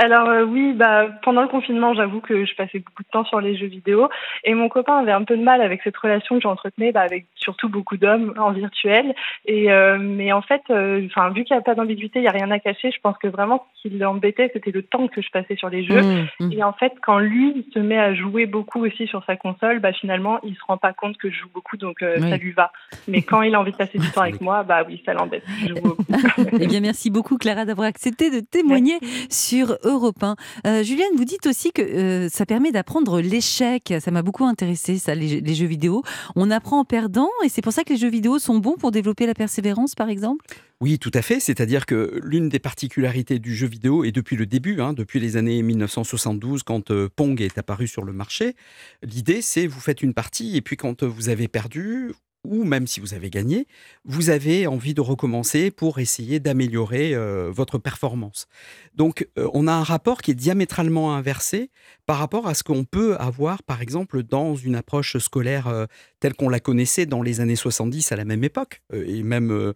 Alors 0.00 0.28
euh, 0.28 0.44
oui, 0.44 0.74
bah 0.74 1.08
pendant 1.22 1.42
le 1.42 1.48
confinement, 1.48 1.92
j'avoue 1.92 2.20
que 2.20 2.44
je 2.44 2.54
passais 2.54 2.78
beaucoup 2.78 3.02
de 3.02 3.08
temps 3.08 3.24
sur 3.24 3.40
les 3.40 3.56
jeux 3.56 3.66
vidéo 3.66 4.08
et 4.44 4.54
mon 4.54 4.68
copain 4.68 4.96
avait 4.96 5.12
un 5.12 5.24
peu 5.24 5.36
de 5.36 5.42
mal 5.42 5.60
avec 5.60 5.82
cette 5.82 5.96
relation 5.96 6.36
que 6.36 6.42
j'entretenais 6.42 6.92
bah, 6.92 7.00
avec 7.00 7.26
surtout 7.34 7.68
beaucoup 7.68 7.96
d'hommes 7.96 8.32
en 8.38 8.52
virtuel. 8.52 9.12
Et 9.46 9.72
euh, 9.72 9.98
mais 9.98 10.30
en 10.32 10.40
fait, 10.40 10.62
euh, 10.70 11.04
enfin 11.06 11.30
vu 11.30 11.42
qu'il 11.42 11.56
n'y 11.56 11.60
a 11.60 11.64
pas 11.64 11.74
d'ambiguïté, 11.74 12.20
il 12.20 12.22
n'y 12.22 12.28
a 12.28 12.32
rien 12.32 12.50
à 12.52 12.60
cacher. 12.60 12.92
Je 12.92 13.00
pense 13.02 13.18
que 13.18 13.26
vraiment 13.26 13.66
ce 13.74 13.88
qui 13.88 13.98
l'embêtait, 13.98 14.50
c'était 14.52 14.70
le 14.70 14.84
temps 14.84 15.08
que 15.08 15.20
je 15.20 15.30
passais 15.30 15.56
sur 15.56 15.68
les 15.68 15.84
jeux. 15.84 16.00
Mmh, 16.00 16.28
mmh. 16.40 16.52
Et 16.52 16.62
en 16.62 16.72
fait, 16.72 16.92
quand 17.02 17.18
lui 17.18 17.52
il 17.56 17.72
se 17.72 17.80
met 17.80 17.98
à 17.98 18.14
jouer 18.14 18.46
beaucoup 18.46 18.84
aussi 18.84 19.08
sur 19.08 19.24
sa 19.24 19.34
console, 19.34 19.80
bah 19.80 19.92
finalement, 19.92 20.38
il 20.44 20.54
se 20.54 20.60
rend 20.68 20.76
pas 20.76 20.92
compte 20.92 21.16
que 21.16 21.28
je 21.28 21.40
joue 21.40 21.50
beaucoup, 21.52 21.76
donc 21.76 22.02
euh, 22.02 22.18
Oui. 22.20 22.30
ça 22.30 22.36
lui 22.36 22.52
va. 22.52 22.70
Mais 23.08 23.22
quand 23.22 23.42
il 23.42 23.54
a 23.56 23.60
envie 23.60 23.72
de 23.72 23.76
passer 23.76 23.98
du 23.98 24.08
temps 24.12 24.22
avec 24.22 24.40
moi, 24.40 24.62
bah 24.62 24.84
oui, 24.86 25.02
ça 25.04 25.12
l'embête. 25.12 25.42
Je 25.60 25.68
joue 25.68 25.74
beaucoup. 25.82 26.04
Eh 26.60 26.66
bien, 26.66 26.80
merci 26.80 27.10
beaucoup 27.10 27.36
Clara 27.36 27.64
d'avoir 27.64 27.86
accepté 27.86 28.30
de 28.30 28.40
témoigner 28.40 28.98
sur 29.28 29.76
Europe 29.88 30.22
1. 30.22 30.36
Euh, 30.66 30.84
vous 31.16 31.24
dites 31.24 31.46
aussi 31.46 31.72
que 31.72 31.82
euh, 31.82 32.28
ça 32.28 32.46
permet 32.46 32.70
d'apprendre 32.70 33.20
l'échec. 33.20 33.94
Ça 34.00 34.10
m'a 34.10 34.22
beaucoup 34.22 34.44
intéressé, 34.44 35.00
les 35.14 35.54
jeux 35.54 35.66
vidéo. 35.66 36.02
On 36.36 36.50
apprend 36.50 36.80
en 36.80 36.84
perdant 36.84 37.30
et 37.44 37.48
c'est 37.48 37.62
pour 37.62 37.72
ça 37.72 37.84
que 37.84 37.92
les 37.92 37.98
jeux 37.98 38.10
vidéo 38.10 38.38
sont 38.38 38.58
bons 38.58 38.76
pour 38.76 38.90
développer 38.90 39.26
la 39.26 39.34
persévérance, 39.34 39.94
par 39.94 40.08
exemple? 40.08 40.44
Oui, 40.80 41.00
tout 41.00 41.10
à 41.14 41.22
fait. 41.22 41.40
C'est-à-dire 41.40 41.86
que 41.86 42.20
l'une 42.22 42.48
des 42.48 42.60
particularités 42.60 43.40
du 43.40 43.54
jeu 43.54 43.66
vidéo, 43.66 44.04
et 44.04 44.12
depuis 44.12 44.36
le 44.36 44.46
début, 44.46 44.80
hein, 44.80 44.92
depuis 44.92 45.18
les 45.18 45.36
années 45.36 45.60
1972, 45.62 46.62
quand 46.62 46.92
euh, 46.92 47.08
Pong 47.14 47.40
est 47.40 47.58
apparu 47.58 47.88
sur 47.88 48.04
le 48.04 48.12
marché, 48.12 48.54
l'idée 49.02 49.42
c'est 49.42 49.66
vous 49.66 49.80
faites 49.80 50.02
une 50.02 50.14
partie 50.14 50.56
et 50.56 50.60
puis 50.60 50.76
quand 50.76 51.02
vous 51.02 51.30
avez 51.30 51.48
perdu, 51.48 52.12
ou 52.44 52.64
même 52.64 52.86
si 52.86 53.00
vous 53.00 53.14
avez 53.14 53.30
gagné, 53.30 53.66
vous 54.04 54.30
avez 54.30 54.66
envie 54.66 54.94
de 54.94 55.00
recommencer 55.00 55.70
pour 55.70 55.98
essayer 55.98 56.40
d'améliorer 56.40 57.14
euh, 57.14 57.50
votre 57.50 57.78
performance. 57.78 58.46
Donc 58.94 59.28
euh, 59.38 59.48
on 59.54 59.66
a 59.66 59.72
un 59.72 59.82
rapport 59.82 60.22
qui 60.22 60.30
est 60.30 60.34
diamétralement 60.34 61.14
inversé 61.14 61.70
par 62.06 62.18
rapport 62.18 62.46
à 62.46 62.54
ce 62.54 62.62
qu'on 62.62 62.84
peut 62.84 63.16
avoir 63.18 63.62
par 63.62 63.82
exemple 63.82 64.22
dans 64.22 64.54
une 64.54 64.76
approche 64.76 65.18
scolaire 65.18 65.66
euh, 65.66 65.86
telle 66.20 66.34
qu'on 66.34 66.48
la 66.48 66.60
connaissait 66.60 67.06
dans 67.06 67.22
les 67.22 67.40
années 67.40 67.56
70 67.56 68.12
à 68.12 68.16
la 68.16 68.24
même 68.24 68.44
époque, 68.44 68.82
et 68.92 69.22
même 69.22 69.72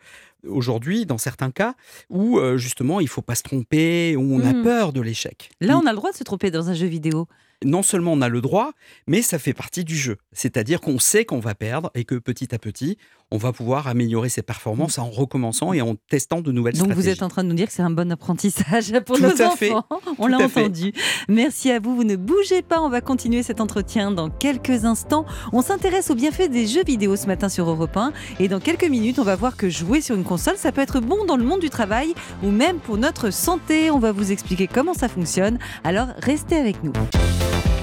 aujourd'hui 0.48 1.06
dans 1.06 1.18
certains 1.18 1.50
cas, 1.50 1.74
où 2.10 2.40
justement 2.56 2.98
il 3.00 3.08
faut 3.08 3.22
pas 3.22 3.34
se 3.36 3.42
tromper, 3.44 4.16
où 4.16 4.22
on 4.34 4.40
a 4.40 4.52
Mhm. 4.52 4.62
peur 4.64 4.92
de 4.92 5.00
l'échec. 5.00 5.50
Là, 5.60 5.78
on 5.78 5.86
a 5.86 5.90
le 5.90 5.96
droit 5.96 6.10
de 6.10 6.16
se 6.16 6.24
tromper 6.24 6.50
dans 6.50 6.68
un 6.68 6.74
jeu 6.74 6.86
vidéo. 6.86 7.28
Non 7.64 7.82
seulement 7.82 8.12
on 8.12 8.20
a 8.22 8.28
le 8.28 8.40
droit, 8.40 8.72
mais 9.06 9.22
ça 9.22 9.38
fait 9.38 9.52
partie 9.54 9.84
du 9.84 9.96
jeu. 9.96 10.16
C'est-à-dire 10.32 10.80
qu'on 10.80 10.98
sait 10.98 11.24
qu'on 11.24 11.38
va 11.40 11.54
perdre 11.54 11.90
et 11.94 12.04
que 12.04 12.14
petit 12.16 12.54
à 12.54 12.58
petit, 12.58 12.96
on 13.30 13.38
va 13.38 13.52
pouvoir 13.52 13.88
améliorer 13.88 14.28
ses 14.28 14.42
performances 14.42 14.98
en 14.98 15.08
recommençant 15.08 15.72
et 15.72 15.80
en 15.80 15.94
testant 16.10 16.42
de 16.42 16.52
nouvelles 16.52 16.74
Donc 16.74 16.88
vous 16.88 16.92
stratégies. 16.92 17.16
êtes 17.16 17.22
en 17.22 17.28
train 17.28 17.44
de 17.44 17.48
nous 17.48 17.54
dire 17.54 17.66
que 17.66 17.72
c'est 17.72 17.82
un 17.82 17.90
bon 17.90 18.10
apprentissage 18.12 18.92
pour 19.06 19.16
Tout 19.16 19.22
nos 19.22 19.40
à 19.42 19.50
fait. 19.56 19.72
enfants. 19.72 19.86
On 20.18 20.26
l'a 20.26 20.46
fait. 20.48 20.60
entendu. 20.64 20.92
Merci 21.28 21.70
à 21.70 21.80
vous. 21.80 21.96
Vous 21.96 22.04
ne 22.04 22.16
bougez 22.16 22.60
pas. 22.62 22.80
On 22.82 22.90
va 22.90 23.00
continuer 23.00 23.42
cet 23.42 23.60
entretien 23.60 24.10
dans 24.10 24.28
quelques 24.28 24.84
instants. 24.84 25.24
On 25.52 25.62
s'intéresse 25.62 26.10
aux 26.10 26.14
bienfaits 26.14 26.50
des 26.50 26.66
jeux 26.66 26.84
vidéo 26.84 27.16
ce 27.16 27.26
matin 27.26 27.48
sur 27.48 27.68
Europe 27.70 27.96
1. 27.96 28.12
Et 28.38 28.48
dans 28.48 28.60
quelques 28.60 28.84
minutes, 28.88 29.18
on 29.18 29.24
va 29.24 29.36
voir 29.36 29.56
que 29.56 29.70
jouer 29.70 30.00
sur 30.02 30.14
une 30.14 30.24
console, 30.24 30.56
ça 30.58 30.70
peut 30.72 30.82
être 30.82 31.00
bon 31.00 31.24
dans 31.24 31.36
le 31.38 31.44
monde 31.44 31.60
du 31.60 31.70
travail 31.70 32.12
ou 32.42 32.50
même 32.50 32.78
pour 32.80 32.98
notre 32.98 33.30
santé. 33.32 33.90
On 33.90 33.98
va 33.98 34.12
vous 34.12 34.30
expliquer 34.30 34.66
comment 34.66 34.94
ça 34.94 35.08
fonctionne. 35.08 35.58
Alors 35.84 36.08
restez 36.18 36.56
avec 36.56 36.84
nous. 36.84 36.92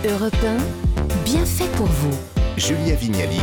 Europe 0.06 0.34
1, 0.46 1.24
bien 1.26 1.44
fait 1.46 1.68
pour 1.76 1.86
vous. 1.86 2.18
Julia 2.56 2.96
Vignali 2.96 3.42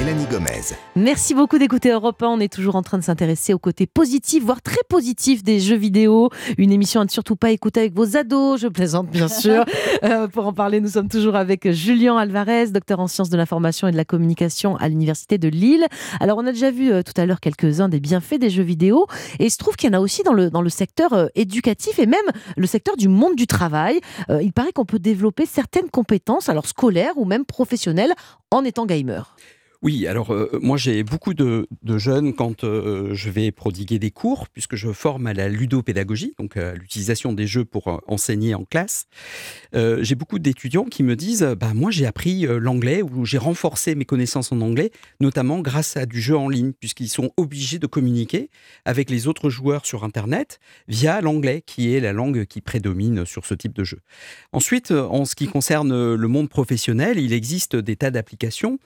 Mélanie 0.00 0.24
Gomez. 0.24 0.62
Merci 0.96 1.34
beaucoup 1.34 1.58
d'écouter 1.58 1.90
Europe 1.90 2.22
1. 2.22 2.26
On 2.26 2.40
est 2.40 2.50
toujours 2.50 2.74
en 2.74 2.80
train 2.80 2.96
de 2.96 3.02
s'intéresser 3.04 3.52
au 3.52 3.58
côté 3.58 3.86
positif, 3.86 4.42
voire 4.42 4.62
très 4.62 4.80
positif 4.88 5.42
des 5.42 5.60
jeux 5.60 5.76
vidéo. 5.76 6.30
Une 6.56 6.72
émission 6.72 7.02
à 7.02 7.04
ne 7.04 7.10
surtout 7.10 7.36
pas 7.36 7.50
écouter 7.50 7.80
avec 7.80 7.94
vos 7.94 8.16
ados. 8.16 8.62
Je 8.62 8.68
plaisante, 8.68 9.10
bien 9.10 9.28
sûr. 9.28 9.66
Euh, 10.02 10.26
pour 10.26 10.46
en 10.46 10.54
parler, 10.54 10.80
nous 10.80 10.88
sommes 10.88 11.10
toujours 11.10 11.36
avec 11.36 11.70
Julien 11.72 12.16
Alvarez, 12.16 12.68
docteur 12.68 12.98
en 12.98 13.08
sciences 13.08 13.28
de 13.28 13.36
l'information 13.36 13.88
et 13.88 13.92
de 13.92 13.96
la 13.98 14.06
communication 14.06 14.74
à 14.76 14.88
l'Université 14.88 15.36
de 15.36 15.48
Lille. 15.48 15.84
Alors, 16.18 16.38
on 16.38 16.46
a 16.46 16.52
déjà 16.52 16.70
vu 16.70 16.90
euh, 16.90 17.02
tout 17.02 17.20
à 17.20 17.26
l'heure 17.26 17.40
quelques-uns 17.40 17.90
des 17.90 18.00
bienfaits 18.00 18.38
des 18.38 18.48
jeux 18.48 18.62
vidéo. 18.62 19.06
Et 19.38 19.44
il 19.44 19.50
se 19.50 19.58
trouve 19.58 19.76
qu'il 19.76 19.90
y 19.90 19.94
en 19.94 19.98
a 19.98 20.00
aussi 20.00 20.22
dans 20.22 20.32
le, 20.32 20.48
dans 20.48 20.62
le 20.62 20.70
secteur 20.70 21.12
euh, 21.12 21.26
éducatif 21.34 21.98
et 21.98 22.06
même 22.06 22.18
le 22.56 22.66
secteur 22.66 22.96
du 22.96 23.08
monde 23.08 23.36
du 23.36 23.46
travail. 23.46 24.00
Euh, 24.30 24.40
il 24.40 24.54
paraît 24.54 24.72
qu'on 24.72 24.86
peut 24.86 24.98
développer 24.98 25.44
certaines 25.44 25.90
compétences, 25.90 26.48
alors 26.48 26.66
scolaires 26.66 27.18
ou 27.18 27.26
même 27.26 27.44
professionnelles, 27.44 28.14
en 28.50 28.64
étant 28.64 28.86
gamer. 28.86 29.36
Oui, 29.82 30.06
alors 30.06 30.34
euh, 30.34 30.58
moi 30.60 30.76
j'ai 30.76 31.02
beaucoup 31.02 31.32
de, 31.32 31.66
jeunes 31.96 32.34
quand 32.34 32.64
euh, 32.64 33.14
je 33.14 33.30
vais 33.30 33.50
prodiguer 33.50 33.98
des 33.98 34.10
cours, 34.10 34.46
puisque 34.50 34.76
je 34.76 34.92
forme 34.92 35.26
à 35.26 35.32
la 35.32 35.48
ludopédagogie, 35.48 36.34
donc 36.38 36.58
à 36.58 36.74
l'utilisation 36.74 37.32
des 37.32 37.46
jeux 37.46 37.64
pour 37.64 37.88
euh, 37.88 37.96
enseigner 38.06 38.54
en 38.54 38.64
classe. 38.64 39.06
J'ai 39.72 40.14
beaucoup 40.16 40.38
d'étudiants 40.38 40.84
qui 40.84 41.02
me 41.02 41.16
disent, 41.16 41.56
bah, 41.58 41.72
moi 41.74 41.90
j'ai 41.90 42.04
appris 42.04 42.46
l'anglais 42.46 43.02
ou 43.02 43.24
j'ai 43.24 43.38
renforcé 43.38 43.94
mes 43.94 44.04
connaissances 44.04 44.52
en 44.52 44.60
anglais, 44.60 44.90
notamment 45.20 45.60
grâce 45.60 45.96
à 45.96 46.04
du 46.04 46.20
jeu 46.20 46.36
en 46.36 46.48
ligne, 46.48 46.72
puisqu'ils 46.72 47.08
sont 47.08 47.30
obligés 47.36 47.78
de 47.78 47.86
communiquer 47.86 48.50
avec 48.84 49.08
les 49.08 49.28
autres 49.28 49.48
joueurs 49.48 49.86
sur 49.86 50.04
Internet 50.04 50.58
via 50.88 51.20
l'anglais, 51.20 51.62
qui 51.64 51.94
est 51.94 52.00
la 52.00 52.12
langue 52.12 52.44
qui 52.44 52.60
prédomine 52.60 53.24
sur 53.24 53.46
ce 53.46 53.54
type 53.54 53.74
de 53.74 53.84
jeu. 53.84 54.00
Ensuite, 54.52 54.90
en 54.90 55.24
ce 55.24 55.34
qui 55.34 55.46
concerne 55.46 56.14
le 56.14 56.28
monde 56.28 56.48
professionnel, 56.48 57.18
il 57.18 57.32
existe 57.32 57.76
des 57.76 57.96
tas 57.96 58.10
d'applications 58.10 58.78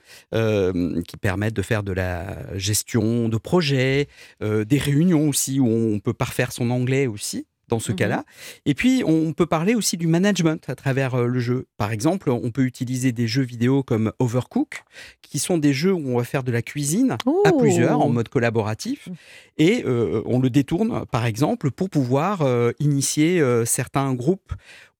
qui 1.07 1.17
permettent 1.17 1.55
de 1.55 1.61
faire 1.61 1.83
de 1.83 1.91
la 1.91 2.37
gestion 2.57 3.29
de 3.29 3.37
projets, 3.37 4.07
euh, 4.43 4.65
des 4.65 4.77
réunions 4.77 5.29
aussi 5.29 5.59
où 5.59 5.67
on 5.67 5.99
peut 5.99 6.13
parfaire 6.13 6.51
son 6.51 6.69
anglais 6.69 7.07
aussi 7.07 7.45
dans 7.67 7.79
ce 7.79 7.91
Mhm. 7.93 7.97
cas-là. 7.97 8.25
Et 8.67 8.75
puis, 8.75 9.01
on 9.07 9.33
peut 9.33 9.47
parler 9.47 9.73
aussi 9.73 9.97
du 9.97 10.05
management 10.05 10.63
à 10.69 10.75
travers 10.75 11.15
euh, 11.15 11.25
le 11.25 11.39
jeu. 11.39 11.65
Par 11.77 11.91
exemple, 11.91 12.29
on 12.29 12.51
peut 12.51 12.61
utiliser 12.63 13.11
des 13.11 13.27
jeux 13.27 13.41
vidéo 13.41 13.81
comme 13.81 14.11
Overcook, 14.19 14.83
qui 15.23 15.39
sont 15.39 15.57
des 15.57 15.73
jeux 15.73 15.91
où 15.91 16.09
on 16.13 16.17
va 16.17 16.23
faire 16.23 16.43
de 16.43 16.51
la 16.51 16.61
cuisine 16.61 17.13
à 17.13 17.17
Oh. 17.25 17.57
plusieurs 17.57 17.99
en 18.01 18.09
mode 18.09 18.29
collaboratif. 18.29 19.09
Et 19.57 19.83
euh, 19.83 20.21
on 20.27 20.39
le 20.39 20.51
détourne, 20.51 21.07
par 21.07 21.25
exemple, 21.25 21.71
pour 21.71 21.89
pouvoir 21.89 22.43
euh, 22.43 22.71
initier 22.79 23.41
certains 23.65 24.13
groupes 24.13 24.53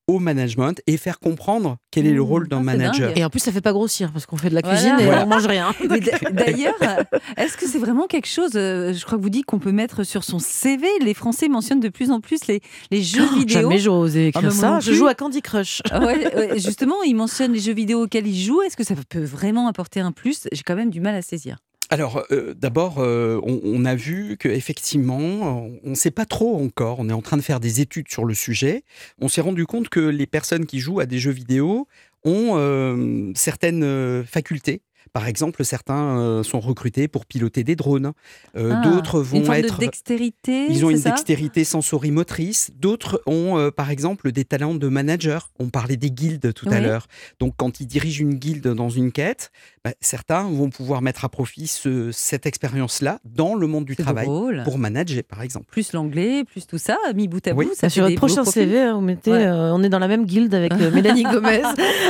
au 0.07 0.19
management 0.19 0.79
et 0.87 0.97
faire 0.97 1.19
comprendre 1.19 1.77
quel 1.91 2.05
est 2.05 2.13
le 2.13 2.21
rôle 2.21 2.47
d'un 2.47 2.59
manager. 2.61 3.11
Et 3.17 3.25
en 3.25 3.29
plus, 3.29 3.39
ça 3.39 3.51
fait 3.51 3.61
pas 3.61 3.73
grossir 3.73 4.11
parce 4.11 4.25
qu'on 4.25 4.37
fait 4.37 4.49
de 4.49 4.55
la 4.55 4.61
Voilà. 4.61 4.77
cuisine 4.77 4.95
et 4.99 5.05
Voilà. 5.05 5.23
on 5.25 5.27
mange 5.27 5.45
rien. 5.47 5.73
Mais 5.89 5.99
d- 5.99 6.11
D'ailleurs, 6.31 6.75
est-ce 7.37 7.57
que 7.57 7.67
c'est 7.67 7.79
vraiment 7.79 8.05
quelque 8.05 8.27
chose, 8.27 8.51
euh, 8.55 8.93
je 8.93 9.03
crois 9.05 9.17
que 9.17 9.23
vous 9.23 9.29
dites 9.29 9.45
qu'on 9.45 9.59
peut 9.59 9.71
mettre 9.71 10.03
sur 10.03 10.23
son 10.23 10.37
CV 10.39 10.87
Les 11.01 11.13
Français 11.15 11.47
mentionnent 11.47 11.79
de 11.79 11.89
plus 11.89 12.11
en 12.11 12.19
plus 12.21 12.45
les, 12.47 12.61
les 12.91 13.01
jeux 13.01 13.23
Oh, 13.31 13.35
vidéo. 13.35 13.61
Jamais 13.61 13.79
j'ose 13.79 14.15
écrire 14.15 14.49
Ah, 14.49 14.51
ça. 14.51 14.79
Je 14.79 14.93
joue 14.93 15.07
à 15.07 15.15
Candy 15.15 15.41
Crush. 15.41 15.81
Ah 15.89 15.99
ouais, 16.05 16.35
ouais, 16.35 16.59
justement, 16.59 17.01
ils 17.03 17.15
mentionnent 17.15 17.53
les 17.53 17.59
jeux 17.59 17.73
vidéo 17.73 18.03
auxquels 18.03 18.27
ils 18.27 18.39
jouent. 18.43 18.61
Est-ce 18.61 18.77
que 18.77 18.83
ça 18.83 18.93
peut 19.09 19.23
vraiment 19.23 19.67
apporter 19.67 20.01
un 20.01 20.11
plus? 20.11 20.47
J'ai 20.51 20.61
quand 20.63 20.75
même 20.75 20.91
du 20.91 21.01
mal 21.01 21.15
à 21.15 21.21
saisir. 21.23 21.57
Alors, 21.89 22.25
euh, 22.31 22.53
d'abord, 22.55 22.95
euh, 22.97 23.39
on, 23.43 23.85
a 23.85 23.95
vu 23.95 24.37
qu'effectivement, 24.37 25.69
on 25.83 25.89
ne 25.89 25.95
sait 25.95 26.11
pas 26.11 26.25
trop 26.25 26.57
encore. 26.63 26.99
On 26.99 27.09
est 27.09 27.13
en 27.13 27.21
train 27.21 27.37
de 27.37 27.43
faire 27.43 27.59
des 27.59 27.79
études 27.79 28.09
sur 28.09 28.25
le 28.25 28.33
sujet. 28.33 28.83
On 29.19 29.27
s'est 29.27 29.41
rendu 29.41 29.65
compte 29.65 29.89
que 29.89 29.99
les 29.99 30.25
personnes 30.25 30.65
qui 30.65 30.79
jouent 30.79 30.99
à 30.99 31.05
des 31.05 31.19
jeux 31.19 31.31
vidéo 31.31 31.87
ont 32.23 32.53
euh, 32.55 33.31
certaines 33.35 34.23
facultés. 34.25 34.81
Par 35.15 35.29
exemple, 35.29 35.63
certains 35.63 36.17
euh, 36.19 36.43
sont 36.43 36.59
recrutés 36.59 37.07
pour 37.07 37.25
piloter 37.25 37.63
des 37.63 37.77
drones. 37.77 38.11
Euh, 38.57 38.73
Ah, 38.75 38.81
D'autres 38.83 39.19
une 39.19 39.39
vont 39.39 39.45
forme 39.45 39.57
être. 39.59 39.75
de 39.75 39.85
dextérité. 39.85 40.67
Ils 40.69 40.83
ont 40.83 40.89
une 40.89 40.97
ça? 40.97 41.11
dextérité 41.11 41.63
sensorimotrice. 41.63 42.71
D'autres 42.75 43.21
ont, 43.25 43.57
euh, 43.57 43.71
par 43.71 43.91
exemple, 43.91 44.33
des 44.33 44.43
talents 44.43 44.75
de 44.75 44.87
manager. 44.89 45.51
On 45.57 45.69
parlait 45.69 45.95
des 45.95 46.11
guildes 46.11 46.53
tout 46.53 46.67
à 46.69 46.81
l'heure. 46.81 47.07
Donc, 47.39 47.53
quand 47.55 47.79
ils 47.79 47.87
dirigent 47.87 48.21
une 48.23 48.33
guilde 48.35 48.67
dans 48.67 48.89
une 48.89 49.13
quête, 49.13 49.51
bah, 49.85 49.93
certains 50.01 50.43
vont 50.49 50.69
pouvoir 50.69 51.01
mettre 51.01 51.23
à 51.23 51.29
profit 51.29 51.67
ce- 51.67 52.11
cette 52.11 52.45
expérience-là 52.45 53.19
dans 53.23 53.55
le 53.55 53.67
monde 53.67 53.85
du 53.85 53.95
travail 53.95 54.25
drôle. 54.25 54.63
pour 54.65 54.77
manager, 54.77 55.23
par 55.23 55.41
exemple. 55.43 55.67
Plus 55.71 55.93
l'anglais, 55.93 56.43
plus 56.43 56.67
tout 56.67 56.77
ça, 56.77 56.97
mis 57.15 57.29
bout 57.29 57.47
à 57.47 57.53
Oui. 57.53 57.67
bout. 57.67 57.71
Ça 57.73 57.89
Sur 57.89 58.03
votre 58.03 58.15
prochain. 58.17 58.43
CV, 58.43 58.91
vous 58.91 58.99
mettez 58.99 59.31
Ouais. 59.31 59.47
on 59.47 59.81
est 59.81 59.89
dans 59.89 59.99
la 59.99 60.09
même 60.09 60.25
guilde 60.25 60.53
avec 60.53 60.73
euh, 60.73 60.91
Mélanie 60.91 61.23
Gomez. 61.31 61.61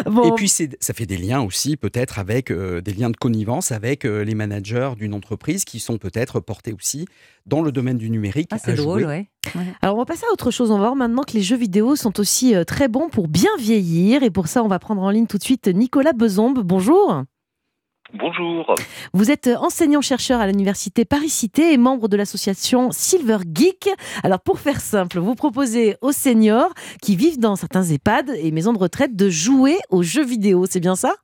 Bon, 0.08 0.24
Et 0.32 0.32
puis, 0.36 0.50
c'est- 0.50 0.76
ça 0.82 0.94
fait 0.96 1.06
des 1.06 1.18
liens 1.18 1.42
aussi, 1.42 1.78
peut-être, 1.78 2.18
avec 2.18 2.50
euh, 2.50 2.82
des 2.82 2.95
liens 2.98 3.10
de 3.10 3.18
connivence 3.18 3.72
avec 3.72 4.06
euh, 4.06 4.24
les 4.24 4.36
managers 4.36 4.92
d'une 4.98 5.14
entreprise 5.14 5.66
qui 5.66 5.80
sont 5.80 5.98
peut-être 5.98 6.40
portés 6.40 6.74
aussi 6.74 7.08
dans 7.46 7.62
le 7.62 7.72
domaine 7.72 7.98
du 7.98 8.10
numérique. 8.10 8.50
Ah, 8.52 8.58
c'est 8.58 8.76
drôle, 8.76 9.06
ouais. 9.06 9.30
Ouais. 9.56 9.74
Alors 9.82 9.96
on 9.96 10.00
va 10.00 10.06
passer 10.06 10.26
à 10.30 10.34
autre 10.34 10.52
chose. 10.52 10.72
On 10.72 10.76
va 10.76 10.86
voir 10.86 10.96
maintenant 10.96 11.24
que 11.24 11.34
les 11.34 11.42
jeux 11.42 11.58
vidéo 11.58 11.96
sont 11.96 12.20
aussi 12.20 12.56
euh, 12.56 12.64
très 12.64 12.88
bons 12.88 13.10
pour 13.10 13.28
bien 13.28 13.52
vieillir. 13.60 14.24
Et 14.24 14.32
pour 14.32 14.48
ça, 14.48 14.64
on 14.64 14.68
va 14.68 14.80
prendre 14.80 15.02
en 15.02 15.10
ligne 15.10 15.28
tout 15.28 15.38
de 15.38 15.44
suite 15.44 15.68
Nicolas 15.68 16.14
Bezombe. 16.14 16.62
Bonjour. 16.64 17.24
Bonjour. 18.14 18.76
Vous 19.14 19.32
êtes 19.32 19.48
enseignant-chercheur 19.48 20.40
à 20.40 20.48
l'université 20.48 21.06
Paris-Cité 21.06 21.74
et 21.74 21.78
membre 21.78 22.08
de 22.08 22.16
l'association 22.16 22.92
Silver 22.92 23.40
Geek. 23.52 23.90
Alors 24.24 24.40
pour 24.40 24.60
faire 24.60 24.80
simple, 24.80 25.20
vous 25.20 25.36
proposez 25.36 25.96
aux 26.02 26.12
seniors 26.12 26.72
qui 27.02 27.16
vivent 27.16 27.40
dans 27.40 27.56
certains 27.56 27.84
EHPAD 27.84 28.30
et 28.38 28.52
maisons 28.52 28.74
de 28.74 28.78
retraite 28.78 29.16
de 29.16 29.30
jouer 29.30 29.78
aux 29.90 30.04
jeux 30.04 30.26
vidéo. 30.26 30.66
C'est 30.70 30.80
bien 30.80 30.96
ça? 30.96 31.16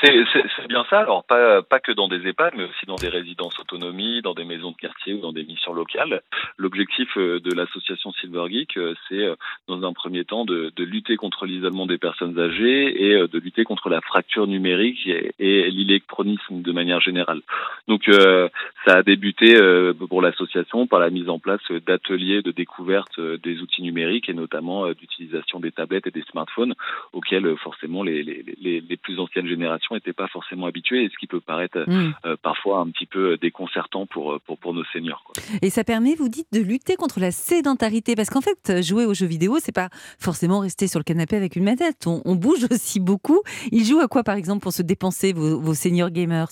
C'est 0.00 0.68
bien 0.68 0.84
ça, 0.88 1.00
alors 1.00 1.24
pas, 1.24 1.62
pas 1.62 1.80
que 1.80 1.90
dans 1.92 2.08
des 2.08 2.26
EHPAD, 2.28 2.54
mais 2.56 2.64
aussi 2.64 2.86
dans 2.86 2.96
des 2.96 3.08
résidences 3.08 3.58
autonomie, 3.58 4.22
dans 4.22 4.34
des 4.34 4.44
maisons 4.44 4.70
de 4.70 4.76
quartier 4.76 5.14
ou 5.14 5.20
dans 5.20 5.32
des 5.32 5.44
missions 5.44 5.72
locales. 5.72 6.22
L'objectif 6.56 7.08
euh, 7.16 7.40
de 7.40 7.52
l'association 7.52 8.12
Silver 8.12 8.44
Geek, 8.48 8.76
euh, 8.76 8.94
c'est 9.08 9.24
euh, 9.24 9.34
dans 9.66 9.82
un 9.82 9.92
premier 9.92 10.24
temps 10.24 10.44
de, 10.44 10.72
de 10.74 10.84
lutter 10.84 11.16
contre 11.16 11.46
l'isolement 11.46 11.86
des 11.86 11.98
personnes 11.98 12.38
âgées 12.38 13.10
et 13.10 13.26
de 13.26 13.38
lutter 13.38 13.64
contre 13.64 13.88
la 13.88 14.00
fracture 14.00 14.46
numérique 14.46 15.06
et, 15.06 15.70
l'électronisme 15.70 16.62
de 16.62 16.72
manière 16.72 17.00
générale. 17.00 17.40
Donc 17.88 18.08
euh, 18.08 18.48
Ça 18.86 18.98
a 18.98 19.02
débuté 19.02 19.56
euh, 19.56 19.92
pour 19.94 20.22
l'association 20.22 20.86
par 20.86 21.00
la 21.00 21.10
mise 21.10 21.28
en 21.28 21.38
place 21.38 21.60
d'ateliers 21.86 22.42
de 22.42 22.52
découverte 22.52 23.20
des 23.20 23.60
outils 23.60 23.82
numériques 23.82 24.28
et 24.28 24.34
notamment 24.34 24.90
d'utilisation 24.92 25.60
des 25.60 25.72
tablettes 25.72 26.06
et 26.06 26.10
des 26.10 26.24
smartphones 26.30 26.74
auxquels 27.12 27.56
forcément 27.58 28.02
les, 28.02 28.22
les, 28.22 28.80
les 28.80 28.96
plus 28.96 29.18
anciennes 29.18 29.48
générations 29.48 29.87
n'étaient 29.94 30.12
pas 30.12 30.28
forcément 30.28 30.66
habituées 30.66 31.04
et 31.04 31.08
ce 31.08 31.16
qui 31.18 31.26
peut 31.26 31.40
paraître 31.40 31.78
Mm. 31.86 32.14
euh, 32.24 32.36
parfois 32.42 32.80
un 32.80 32.90
petit 32.90 33.06
peu 33.06 33.36
déconcertant 33.38 34.06
pour, 34.06 34.40
pour, 34.46 34.58
pour 34.58 34.74
nos 34.74 34.84
seniors. 34.92 35.22
Quoi. 35.24 35.34
Et 35.62 35.70
ça 35.70 35.84
permet, 35.84 36.14
vous 36.14 36.28
dites, 36.28 36.48
de 36.52 36.60
lutter 36.60 36.96
contre 36.96 37.20
la 37.20 37.30
sédentarité. 37.30 38.14
Parce 38.16 38.30
qu'en 38.30 38.40
fait, 38.40 38.82
jouer 38.82 39.04
aux 39.04 39.14
jeux 39.14 39.26
vidéo, 39.26 39.58
c'est 39.60 39.72
pas 39.72 39.88
forcément 40.18 40.60
rester 40.60 40.86
sur 40.86 40.98
le 40.98 41.04
canapé 41.04 41.36
avec 41.36 41.56
une 41.56 41.64
manette. 41.64 42.06
On, 42.06 42.22
on 42.24 42.34
bouge 42.34 42.66
aussi 42.70 43.00
beaucoup. 43.00 43.40
Ils 43.72 43.84
jouent 43.84 44.00
à 44.00 44.08
quoi, 44.08 44.22
par 44.24 44.36
exemple, 44.36 44.62
pour 44.62 44.72
se 44.72 44.82
dépenser, 44.82 45.32
vos, 45.32 45.60
vos 45.60 45.74
seniors 45.74 46.10
gamers? 46.10 46.48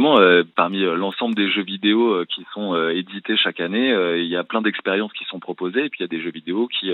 Effectivement, 0.00 0.18
euh, 0.18 0.44
parmi 0.56 0.82
euh, 0.82 0.94
l'ensemble 0.96 1.34
des 1.34 1.50
jeux 1.50 1.62
vidéo 1.62 2.14
euh, 2.14 2.24
qui 2.24 2.46
sont 2.54 2.74
édités 2.88 3.36
chaque 3.36 3.60
année, 3.60 3.90
il 4.16 4.26
y 4.26 4.36
a 4.36 4.44
plein 4.44 4.62
d'expériences 4.62 5.12
qui 5.12 5.24
sont 5.24 5.40
proposées 5.40 5.84
et 5.84 5.88
puis 5.90 5.98
il 6.00 6.02
y 6.02 6.04
a 6.04 6.08
des 6.08 6.22
jeux 6.22 6.30
vidéo 6.30 6.68
qui 6.68 6.90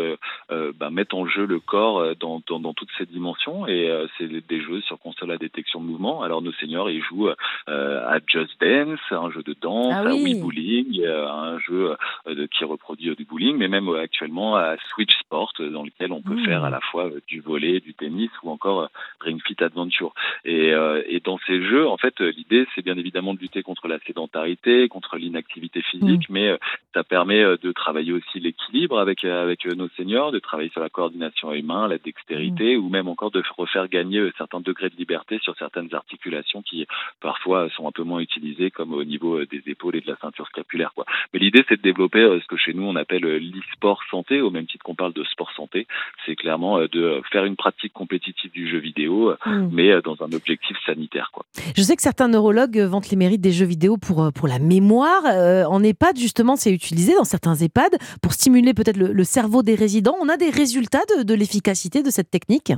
bah, 0.51 0.91
mettent 0.91 1.15
en 1.15 1.27
jeu 1.27 1.47
le 1.47 1.61
corps 1.61 2.15
dans, 2.19 2.43
dans, 2.49 2.59
dans 2.59 2.75
toutes 2.75 2.89
ses 2.99 3.07
dimensions 3.07 3.67
et 3.67 3.89
c'est 4.17 4.27
des 4.29 4.61
jeux 4.61 4.81
sur 4.83 4.99
console 4.99 5.31
à 5.33 5.37
détection 5.39 5.81
de 5.81 5.87
mouvement. 5.87 6.23
Alors 6.23 6.43
nos 6.43 6.53
seniors, 6.53 6.91
ils 6.91 7.03
jouent 7.03 7.29
à 7.69 8.19
Just 8.27 8.61
Dance, 8.61 8.99
un 9.11 9.31
jeu 9.31 9.43
de 9.43 9.55
danse, 9.61 9.93
Ah 9.95 10.09
à. 10.09 10.15
Wii 10.15 10.41
Bowling, 10.41 11.05
un 11.07 11.59
jeu 11.61 11.95
de- 12.27 12.47
qui 12.47 12.65
reproduit 12.65 13.15
du 13.15 13.25
bowling, 13.25 13.57
mais 13.57 13.69
même 13.69 13.89
actuellement 13.95 14.57
à 14.57 14.77
Switch 14.91 15.15
Sport, 15.21 15.53
dans 15.59 15.85
lequel 15.85 16.13
on 16.13 16.23
peut 16.23 16.35
Mmh. 16.35 16.45
faire 16.45 16.65
à 16.65 16.71
la 16.71 16.81
fois 16.81 17.11
du 17.29 17.41
volley, 17.41 17.81
du 17.81 17.95
tennis 17.95 18.31
ou 18.43 18.51
encore 18.51 18.89
Ring 19.21 19.41
Fit 19.47 19.63
Adventure. 19.63 20.13
Et, 20.45 20.73
et 21.09 21.21
dans 21.21 21.39
ces 21.47 21.63
jeux, 21.63 21.87
en 21.89 21.97
fait, 21.97 22.21
l'idée, 22.21 22.67
c'est 22.75 22.83
bien 22.85 22.96
évidemment 22.99 23.35
de 23.35 23.39
lutter 23.39 23.63
contre 23.63 23.89
la 23.89 23.99
sédentarité, 24.01 24.89
contre 24.89 25.17
l'inactivité 25.17 25.83
physique, 25.83 26.29
mais 26.29 26.49
euh, 26.49 26.59
ça 26.95 27.05
permet 27.05 27.43
euh, 27.43 27.57
de 27.63 27.73
travailler 27.73 28.13
aussi 28.13 28.41
l'équilibre 28.41 28.99
avec 28.99 29.25
euh, 29.25 29.43
avec 29.43 29.67
nos 29.67 29.89
seniors, 29.97 30.33
de 30.33 30.39
travailler 30.39 30.71
sur 30.71 30.81
la 30.81 30.89
coordination 30.89 31.53
humaine, 31.53 31.89
la 31.89 31.99
dextérité, 31.99 32.77
ou 32.77 32.89
même 32.89 33.09
encore 33.09 33.31
de 33.31 33.43
refaire 33.57 33.89
gagner 33.89 34.31
certains 34.39 34.61
degrés 34.61 34.91
de 34.91 34.97
liberté 34.97 35.39
sur 35.43 35.57
certaines 35.57 35.95
articulations 35.95 36.63
qui 36.63 36.87
parfois 37.21 37.69
sont 37.71 37.87
un 37.89 37.93
peu 37.93 38.03
moins 38.03 38.21
utilisées, 38.21 38.71
comme 38.71 38.93
au 38.93 39.05
niveau 39.05 39.45
des 39.45 39.63
épaules 39.67 39.97
et 39.97 40.01
de 40.01 40.11
la 40.11 40.17
ceinture 40.17 40.47
scapulaire. 40.49 40.93
Quoi. 40.95 41.05
Mais 41.33 41.39
l'idée, 41.39 41.65
c'est 41.69 41.77
de 41.77 41.83
développer 41.83 42.21
ce 42.41 42.47
que 42.47 42.57
chez 42.57 42.75
nous 42.75 42.85
on 42.85 42.97
appelle 42.97 43.23
l'e-sport 43.23 44.03
santé, 44.11 44.41
au 44.41 44.51
même 44.51 44.67
titre 44.67 44.85
qu'on 44.85 44.95
parle 44.95 45.13
de 45.13 45.25
sport 45.25 45.53
santé. 45.53 45.87
C'est 46.25 46.37
clairement 46.37 46.81
de 46.81 47.23
faire 47.31 47.45
une 47.45 47.57
pratique 47.57 47.93
compétitive 47.93 48.51
du 48.51 48.69
jeu 48.69 48.79
vidéo, 48.79 49.37
Mm. 49.47 49.69
mais 49.73 50.03
dans 50.03 50.17
un 50.23 50.33
objectif 50.33 50.77
sanitaire. 50.85 51.31
Quoi. 51.33 51.45
Je 51.77 51.83
sais 51.83 51.97
que 51.97 52.03
certains 52.03 52.29
neurologues 52.29 52.76
vantent 52.81 53.11
les 53.11 53.17
mérites 53.17 53.41
des 53.41 53.53
jeux 53.53 53.67
vidéo 53.67 53.97
pour, 53.97 54.23
euh, 54.23 54.31
pour 54.31 54.49
la 54.49 54.59
mémoire. 54.59 55.23
Euh, 55.27 55.65
en 55.65 55.83
EHPAD, 55.83 56.19
justement, 56.19 56.57
c'est 56.57 56.73
utilisé 56.73 57.15
dans 57.15 57.25
certains 57.25 57.55
EHPAD 57.55 57.97
pour 58.23 58.33
stimuler 58.33 58.75
peut-être 58.75 58.97
le, 58.97 59.25
cerveau 59.25 59.63
des 59.63 59.75
résidents. 59.75 60.17
On 60.21 60.29
a 60.29 60.37
des 60.37 60.51
résultats 60.51 61.03
de 61.23 61.35
l'efficacité 61.35 62.03
de 62.03 62.11
cette 62.11 62.31
technique? 62.31 62.73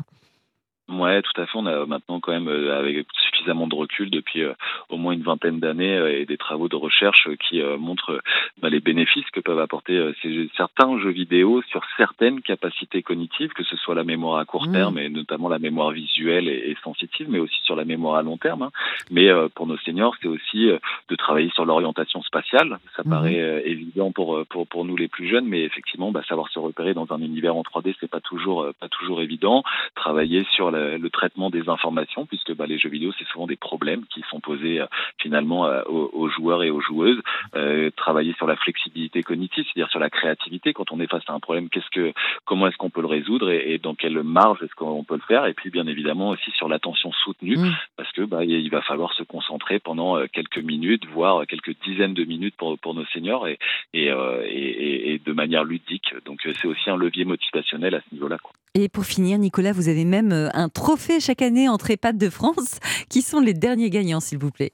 Ouais, 0.88 1.20
tout 1.22 1.38
à 1.40 1.44
fait. 1.46 1.52
On 1.58 1.66
a 1.66 1.84
maintenant 1.86 2.18
quand 2.20 2.32
même 2.32 2.48
euh, 2.48 2.78
avec 2.78 3.06
suffisamment 3.12 3.66
de 3.66 3.74
recul 3.74 4.10
depuis 4.10 4.42
euh, 4.42 4.54
au 4.88 4.96
moins 4.96 5.12
une 5.12 5.22
vingtaine 5.22 5.60
d'années 5.60 5.96
euh, 5.98 6.18
et 6.20 6.24
des 6.24 6.38
travaux 6.38 6.68
de 6.68 6.76
recherche 6.76 7.26
euh, 7.28 7.36
qui 7.36 7.60
euh, 7.60 7.76
montrent 7.76 8.12
euh, 8.14 8.20
bah, 8.62 8.70
les 8.70 8.80
bénéfices 8.80 9.28
que 9.32 9.40
peuvent 9.40 9.58
apporter 9.60 9.96
euh, 9.96 10.14
ces, 10.22 10.48
certains 10.56 10.98
jeux 10.98 11.10
vidéo 11.10 11.62
sur 11.70 11.82
certaines 11.98 12.40
capacités 12.40 13.02
cognitives, 13.02 13.52
que 13.52 13.64
ce 13.64 13.76
soit 13.76 13.94
la 13.94 14.04
mémoire 14.04 14.38
à 14.38 14.44
court 14.44 14.66
Mmh. 14.66 14.72
terme 14.72 14.98
et 14.98 15.08
notamment 15.08 15.48
la 15.48 15.58
mémoire 15.58 15.90
visuelle 15.92 16.48
et, 16.48 16.70
et 16.70 16.76
sensitive, 16.82 17.28
mais 17.30 17.38
aussi 17.38 17.58
sur 17.62 17.76
la 17.76 17.84
mémoire 17.84 18.16
à 18.16 18.22
long 18.22 18.36
terme. 18.38 18.62
hein. 18.62 18.70
Mais 19.10 19.28
euh, 19.28 19.48
pour 19.54 19.66
nos 19.66 19.76
seniors, 19.78 20.16
c'est 20.20 20.28
aussi 20.28 20.68
euh, 20.70 20.78
de 21.10 21.16
travailler 21.16 21.50
sur 21.50 21.64
l'orientation 21.64 22.22
spatiale. 22.22 22.78
Ça 22.96 23.02
Mhm. 23.04 23.10
paraît 23.10 23.40
euh, 23.40 23.60
évident 23.64 24.10
pour, 24.10 24.44
pour 24.46 24.66
pour 24.66 24.84
nous 24.84 24.96
les 24.96 25.08
plus 25.08 25.28
jeunes, 25.28 25.46
mais 25.46 25.62
effectivement, 25.62 26.10
bah, 26.12 26.22
savoir 26.28 26.48
se 26.48 26.58
repérer 26.58 26.94
dans 26.94 27.06
un 27.12 27.20
univers 27.20 27.54
en 27.56 27.62
3D, 27.62 27.94
c'est 28.00 28.10
pas 28.10 28.20
toujours 28.20 28.62
euh, 28.62 28.72
pas 28.80 28.88
toujours 28.88 29.20
évident. 29.22 29.62
Travailler 29.94 30.44
sur 30.54 30.70
le, 30.78 30.96
le 30.96 31.10
traitement 31.10 31.50
des 31.50 31.68
informations, 31.68 32.26
puisque 32.26 32.54
bah, 32.54 32.66
les 32.66 32.78
jeux 32.78 32.88
vidéo, 32.90 33.10
c'est 33.18 33.26
souvent 33.28 33.46
des 33.46 33.56
problèmes 33.56 34.04
qui 34.12 34.22
sont 34.30 34.40
posés 34.40 34.80
euh, 34.80 34.86
finalement 35.18 35.66
euh, 35.66 35.82
aux, 35.86 36.10
aux 36.12 36.28
joueurs 36.28 36.62
et 36.62 36.70
aux 36.70 36.80
joueuses. 36.80 37.20
Euh, 37.54 37.90
travailler 37.96 38.34
sur 38.34 38.46
la 38.46 38.56
flexibilité 38.56 39.22
cognitive, 39.22 39.64
c'est-à-dire 39.64 39.90
sur 39.90 40.00
la 40.00 40.10
créativité. 40.10 40.72
Quand 40.72 40.92
on 40.92 41.00
est 41.00 41.10
face 41.10 41.22
à 41.28 41.32
un 41.32 41.40
problème, 41.40 41.68
qu'est-ce 41.68 41.90
que, 41.90 42.12
comment 42.44 42.66
est-ce 42.68 42.76
qu'on 42.76 42.90
peut 42.90 43.00
le 43.00 43.06
résoudre 43.18 43.50
et, 43.50 43.72
et 43.74 43.78
dans 43.78 43.94
quelle 43.94 44.22
marge 44.22 44.62
est-ce 44.62 44.74
qu'on 44.74 45.04
peut 45.04 45.14
le 45.16 45.26
faire? 45.26 45.46
Et 45.46 45.54
puis 45.54 45.70
bien 45.70 45.86
évidemment 45.86 46.30
aussi 46.30 46.50
sur 46.52 46.68
l'attention 46.68 47.10
soutenue, 47.24 47.56
parce 47.96 48.10
que 48.12 48.22
bah, 48.22 48.44
il 48.44 48.70
va 48.70 48.82
falloir 48.82 49.12
se 49.14 49.22
concentrer 49.22 49.78
pendant 49.78 50.16
euh, 50.18 50.26
quelques 50.32 50.58
minutes, 50.58 51.06
voire 51.06 51.46
quelques 51.46 51.74
dizaines 51.84 52.14
de 52.14 52.24
minutes 52.24 52.54
pour, 52.56 52.78
pour 52.78 52.94
nos 52.94 53.04
seniors 53.06 53.46
et, 53.48 53.58
et, 53.94 54.10
euh, 54.10 54.42
et, 54.46 54.68
et- 54.86 55.14
et 55.14 55.18
de 55.18 55.32
manière 55.32 55.64
ludique. 55.64 56.14
Donc 56.26 56.46
euh, 56.46 56.52
c'est 56.60 56.68
aussi 56.68 56.90
un 56.90 56.96
levier 56.96 57.24
motivationnel 57.24 57.94
à 57.94 58.00
ce 58.00 58.14
niveau-là. 58.14 58.36
Et 58.74 58.88
pour 58.88 59.04
finir, 59.04 59.38
Nicolas, 59.38 59.72
vous 59.72 59.88
avez 59.88 60.04
même 60.04 60.32
euh, 60.32 60.48
un 60.54 60.68
trophée 60.68 61.20
chaque 61.20 61.42
année 61.42 61.68
entre 61.68 61.90
EHPAD 61.90 62.18
de 62.18 62.30
France. 62.30 62.78
Qui 63.10 63.22
sont 63.22 63.40
les 63.40 63.54
derniers 63.54 63.90
gagnants, 63.90 64.20
s'il 64.20 64.38
vous 64.38 64.50
plaît? 64.50 64.72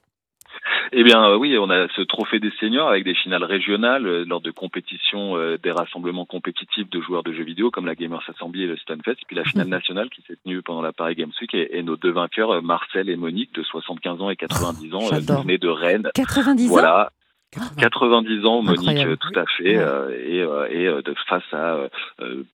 Eh 0.91 1.03
bien 1.03 1.23
euh, 1.25 1.35
oui, 1.35 1.57
on 1.57 1.69
a 1.69 1.87
ce 1.95 2.01
trophée 2.01 2.39
des 2.39 2.51
seniors 2.59 2.87
avec 2.87 3.03
des 3.03 3.15
finales 3.15 3.43
régionales 3.43 4.05
euh, 4.07 4.23
lors 4.25 4.41
de 4.41 4.51
compétitions, 4.51 5.35
euh, 5.35 5.57
des 5.61 5.71
rassemblements 5.71 6.25
compétitifs 6.25 6.89
de 6.89 7.01
joueurs 7.01 7.23
de 7.23 7.33
jeux 7.33 7.43
vidéo 7.43 7.71
comme 7.71 7.85
la 7.85 7.95
Gamers 7.95 8.23
Assembly 8.29 8.63
et 8.63 8.67
le 8.67 8.77
Stunfest, 8.77 9.17
puis 9.27 9.35
la 9.35 9.43
finale 9.43 9.67
nationale 9.67 10.09
qui 10.09 10.21
s'est 10.21 10.37
tenue 10.43 10.61
pendant 10.61 10.81
la 10.81 10.93
Paris 10.93 11.15
Games 11.15 11.31
Week 11.41 11.53
et, 11.53 11.77
et 11.77 11.83
nos 11.83 11.97
deux 11.97 12.11
vainqueurs, 12.11 12.61
Marcel 12.61 13.09
et 13.09 13.15
Monique 13.15 13.53
de 13.53 13.63
75 13.63 14.21
ans 14.21 14.29
et 14.29 14.35
90 14.35 14.93
ans, 14.93 14.99
venaient 15.09 15.57
de 15.57 15.67
Rennes. 15.67 16.09
90 16.15 16.67
ans? 16.67 16.69
Voilà. 16.69 17.11
90 17.77 18.45
ans, 18.45 18.61
Monique, 18.61 18.79
Incroyable. 18.79 19.11
euh, 19.11 19.15
tout 19.15 19.39
à 19.39 19.43
fait, 19.57 19.77
euh, 19.77 20.09
et, 20.27 20.39
euh, 20.41 20.67
et 20.99 21.01
de 21.03 21.13
face 21.27 21.43
à 21.53 21.77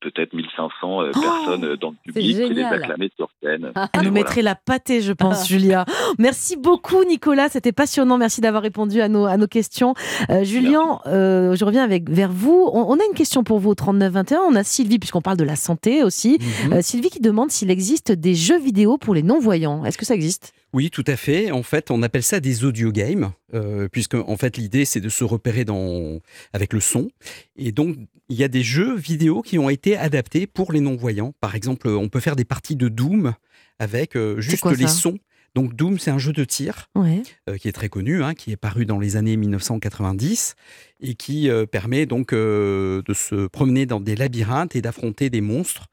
peut-être 0.02 0.34
1500 0.34 1.02
euh, 1.02 1.12
personnes 1.12 1.76
dans 1.76 1.92
le 1.92 1.96
public 2.14 2.36
qui 2.48 2.54
les 2.54 2.64
acclamaient 2.64 3.10
sur 3.16 3.30
scène. 3.42 3.72
Elle 3.76 3.82
Et 3.82 3.98
nous 3.98 4.02
voilà. 4.04 4.12
mettrait 4.12 4.42
la 4.42 4.56
pâtée, 4.56 5.02
je 5.02 5.14
pense, 5.14 5.48
Julia. 5.48 5.86
Merci 6.20 6.58
beaucoup, 6.58 7.04
Nicolas. 7.04 7.50
C'était 7.50 7.72
passionnant. 7.72 8.18
Merci 8.18 8.42
d'avoir 8.42 8.64
répondu 8.64 9.02
à 9.02 9.08
nos, 9.10 9.26
à 9.26 9.38
nos 9.38 9.48
questions. 9.48 9.94
Euh, 10.30 10.44
Julien, 10.44 11.00
euh, 11.08 11.56
je 11.56 11.66
reviens 11.66 11.84
avec, 11.84 12.10
vers 12.10 12.32
vous. 12.32 12.70
On, 12.74 12.82
on 12.92 12.96
a 12.96 13.04
une 13.10 13.16
question 13.16 13.44
pour 13.44 13.60
vous 13.60 13.70
au 13.72 13.76
3921. 13.76 14.40
On 14.50 14.56
a 14.56 14.64
Sylvie, 14.64 15.00
puisqu'on 15.00 15.22
parle 15.22 15.38
de 15.38 15.44
la 15.44 15.56
santé 15.56 16.04
aussi. 16.04 16.38
Mhm. 16.68 16.74
Euh, 16.74 16.82
Sylvie 16.82 17.10
qui 17.10 17.20
demande 17.22 17.52
s'il 17.52 17.70
existe 17.72 18.12
des 18.12 18.36
jeux 18.36 18.60
vidéo 18.60 18.98
pour 18.98 19.14
les 19.14 19.24
non-voyants. 19.24 19.86
Est-ce 19.86 19.98
que 19.98 20.06
ça 20.06 20.16
existe? 20.16 20.54
Oui, 20.74 20.90
tout 20.90 21.04
à 21.08 21.18
fait. 21.18 21.52
En 21.52 21.64
fait, 21.64 21.92
on 21.92 22.02
appelle 22.02 22.24
ça 22.24 22.40
des 22.40 22.64
audio 22.64 22.92
games, 22.92 23.32
euh, 23.54 23.90
puisque 23.90 24.16
en 24.16 24.38
fait 24.38 24.56
l'idée 24.56 24.86
c'est 24.86 25.02
de 25.02 25.10
se 25.10 25.24
repérer 25.26 25.66
dans 25.66 26.20
avec 26.54 26.72
le 26.72 26.80
son. 26.80 27.12
Et 27.58 27.72
donc 27.72 27.98
il 28.30 28.38
y 28.38 28.44
a 28.44 28.48
des 28.48 28.64
jeux 28.64 28.96
vidéo 28.96 29.42
qui 29.42 29.60
ont 29.60 29.70
été 29.70 29.98
adaptés 29.98 30.48
pour 30.48 30.72
les 30.72 30.80
non-voyants. 30.80 31.34
Par 31.42 31.56
exemple, 31.56 31.90
on 31.90 32.08
peut 32.08 32.22
faire 32.22 32.38
des 32.38 32.46
parties 32.46 32.78
de 32.78 32.88
Doom 32.88 33.34
avec 33.80 34.16
euh, 34.16 34.40
juste 34.40 34.66
les 34.78 34.88
sons. 34.88 35.20
Donc 35.54 35.76
Doom, 35.76 36.00
c'est 36.00 36.12
un 36.12 36.18
jeu 36.18 36.32
de 36.32 36.44
tir 36.46 36.88
Ouais. 36.96 37.24
euh, 37.50 37.58
qui 37.58 37.68
est 37.68 37.74
très 37.74 37.90
connu, 37.90 38.24
hein, 38.24 38.34
qui 38.34 38.52
est 38.52 38.58
paru 38.58 38.86
dans 38.86 39.00
les 39.00 39.18
années 39.18 39.36
1990 39.36 40.56
et 41.02 41.16
qui 41.16 41.50
euh, 41.50 41.66
permet 41.66 42.06
donc 42.06 42.32
euh, 42.32 43.02
de 43.06 43.14
se 43.14 43.48
promener 43.48 43.86
dans 43.86 44.00
des 44.00 44.16
labyrinthes 44.16 44.76
et 44.76 44.82
d'affronter 44.82 45.30
des 45.30 45.42
monstres. 45.42 45.88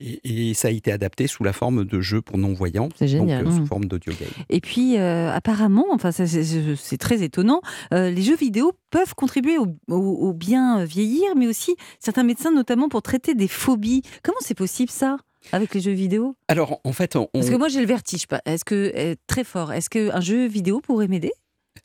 Et, 0.00 0.48
et 0.50 0.54
ça 0.54 0.68
a 0.68 0.70
été 0.70 0.90
adapté 0.90 1.26
sous 1.26 1.44
la 1.44 1.52
forme 1.52 1.84
de 1.84 2.00
jeux 2.00 2.22
pour 2.22 2.38
non-voyants, 2.38 2.88
donc 2.88 3.52
sous 3.52 3.62
Mm. 3.62 3.66
forme 3.66 3.84
d'audio 3.86 4.12
game. 4.18 4.30
Et 4.48 4.60
puis, 4.60 4.96
apparemment, 4.96 5.86
enfin, 5.90 6.10
c'est- 6.12 6.96
très 6.98 7.22
étonnant, 7.22 7.60
les 7.92 8.22
jeux 8.22 8.36
vidéo 8.36 8.72
peuvent 8.90 9.14
contribuer 9.14 9.58
au, 9.58 9.66
au- 9.88 10.28
au 10.28 10.32
bien 10.32 10.84
vieillir, 10.84 11.34
mais 11.36 11.46
aussi 11.46 11.76
certains 12.00 12.22
médecins, 12.24 12.52
notamment 12.52 12.88
pour 12.88 13.02
traiter 13.02 13.34
des 13.34 13.48
phobies. 13.48 14.02
Comment 14.22 14.38
c'est 14.40 14.54
possible 14.56 14.90
ça? 14.90 15.18
Avec 15.52 15.74
les 15.74 15.80
jeux 15.80 15.92
vidéo? 15.92 16.36
Alors 16.48 16.80
en 16.84 16.92
fait, 16.92 17.16
on... 17.16 17.26
Parce 17.32 17.50
que 17.50 17.56
moi 17.56 17.68
j'ai 17.68 17.80
le 17.80 17.86
vertige, 17.86 18.26
pas- 18.26 18.42
est-ce 18.44 18.64
que 18.64 18.92
euh, 18.96 19.14
très 19.26 19.44
fort 19.44 19.72
Est-ce 19.72 19.90
qu'un 19.90 20.20
jeu 20.20 20.46
vidéo 20.46 20.80
pourrait 20.80 21.08
m'aider? 21.08 21.32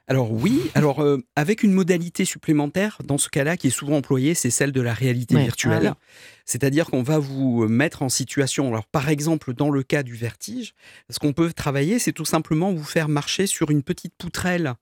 Alors 0.07 0.31
oui, 0.31 0.59
alors 0.75 1.01
euh, 1.01 1.17
avec 1.35 1.63
une 1.63 1.71
modalité 1.71 2.23
supplémentaire, 2.25 2.99
dans 3.03 3.17
ce 3.17 3.27
cas-là, 3.29 3.57
qui 3.57 3.67
est 3.67 3.71
souvent 3.71 3.97
employée, 3.97 4.33
c'est 4.35 4.49
celle 4.51 4.71
de 4.71 4.81
la 4.81 4.93
réalité 4.93 5.35
Ouais. 5.35 5.43
virtuelle. 5.43 5.87
Ah 5.93 5.97
C'est-à-dire 6.45 6.87
qu'on 6.87 7.03
va 7.03 7.17
vous 7.19 7.67
mettre 7.67 8.01
en 8.03 8.09
situation, 8.09 8.67
alors 8.69 8.85
par 8.85 9.09
exemple 9.09 9.53
dans 9.53 9.69
le 9.71 9.81
cas 9.83 10.03
du 10.03 10.13
vertige, 10.15 10.73
ce 11.09 11.17
qu'on 11.19 11.33
peut 11.33 11.51
travailler, 11.53 11.97
c'est 11.99 12.11
tout 12.13 12.25
simplement 12.25 12.71
vous 12.73 12.83
faire 12.83 13.07
marcher 13.07 13.47
sur 13.47 13.71
une 13.71 13.81
petite 13.83 14.13
poutrelle 14.17 14.73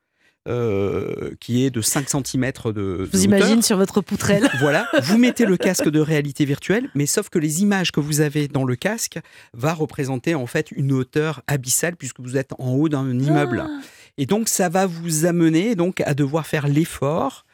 euh, 0.48 1.32
qui 1.40 1.66
est 1.66 1.70
de 1.70 1.82
5 1.82 2.10
cm 2.10 2.52
de... 2.74 3.08
Vous 3.12 3.24
imagine 3.24 3.62
sur 3.62 3.78
votre 3.78 4.02
poutrelle. 4.02 4.50
Voilà, 4.60 4.88
vous 5.04 5.18
mettez 5.18 5.46
le 5.46 5.56
casque 5.58 5.90
de 5.90 6.00
réalité 6.00 6.46
virtuelle, 6.46 6.90
mais 6.96 7.06
sauf 7.06 7.30
que 7.30 7.38
les 7.38 7.62
images 7.62 7.92
que 7.92 8.00
vous 8.00 8.22
avez 8.22 8.48
dans 8.48 8.64
le 8.64 8.76
casque 8.76 9.20
va 9.54 9.74
représenter 9.74 10.36
en 10.36 10.48
fait 10.48 10.72
une 10.72 10.92
hauteur 10.92 11.42
abyssale 11.48 11.96
puisque 11.96 12.20
vous 12.20 12.38
êtes 12.38 12.54
en 12.60 12.74
haut 12.74 12.90
d'un 12.90 13.20
immeuble. 13.20 13.66
Ah. 13.68 13.82
Et 14.18 14.26
donc 14.26 14.50
ça 14.50 14.70
va 14.70 14.86
vous 14.88 15.26
amener 15.26 15.76
donc 15.76 16.02
à 16.02 16.14
devoir 16.14 16.48
faire 16.48 16.68
l'effort 16.68 17.46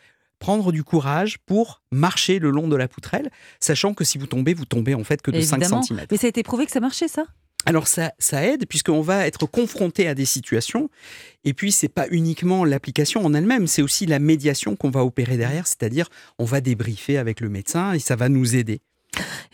prendre 0.43 0.73
du 0.73 0.83
courage 0.83 1.37
pour 1.45 1.81
marcher 1.91 2.37
le 2.37 2.49
long 2.49 2.67
de 2.67 2.75
la 2.75 2.89
poutrelle, 2.89 3.31
sachant 3.61 3.93
que 3.93 4.03
si 4.03 4.17
vous 4.17 4.27
tombez, 4.27 4.53
vous 4.53 4.65
tombez 4.65 4.93
en 4.93 5.05
fait 5.05 5.21
que 5.21 5.31
de 5.31 5.39
5 5.39 5.55
Évidemment. 5.61 5.81
cm. 5.81 6.05
Mais 6.11 6.17
ça 6.17 6.27
a 6.27 6.29
été 6.29 6.43
prouvé 6.43 6.65
que 6.65 6.71
ça 6.73 6.81
marchait 6.81 7.07
ça? 7.07 7.23
Alors 7.65 7.87
ça, 7.87 8.11
aide 8.31 8.65
puisqu'on 8.67 9.01
va 9.01 9.25
être 9.27 9.45
confronté 9.45 10.07
à 10.07 10.15
des 10.15 10.25
situations 10.25 10.89
et 11.43 11.53
puis 11.53 11.71
c'est 11.71 11.89
pas 11.89 12.07
uniquement 12.11 12.65
l'application 12.65 13.25
en 13.25 13.33
elle-même, 13.33 13.67
c'est 13.67 13.81
aussi 13.81 14.05
la 14.05 14.19
médiation 14.19 14.75
qu'on 14.75 14.89
va 14.89 15.05
opérer 15.05 15.37
derrière, 15.37 15.67
c'est-à-dire 15.67 16.09
on 16.39 16.45
va 16.45 16.61
débriefer 16.61 17.17
avec 17.17 17.39
le 17.39 17.49
médecin 17.49 17.93
et 17.93 17.99
ça 17.99 18.15
va 18.15 18.29
nous 18.29 18.55
aider. 18.55 18.81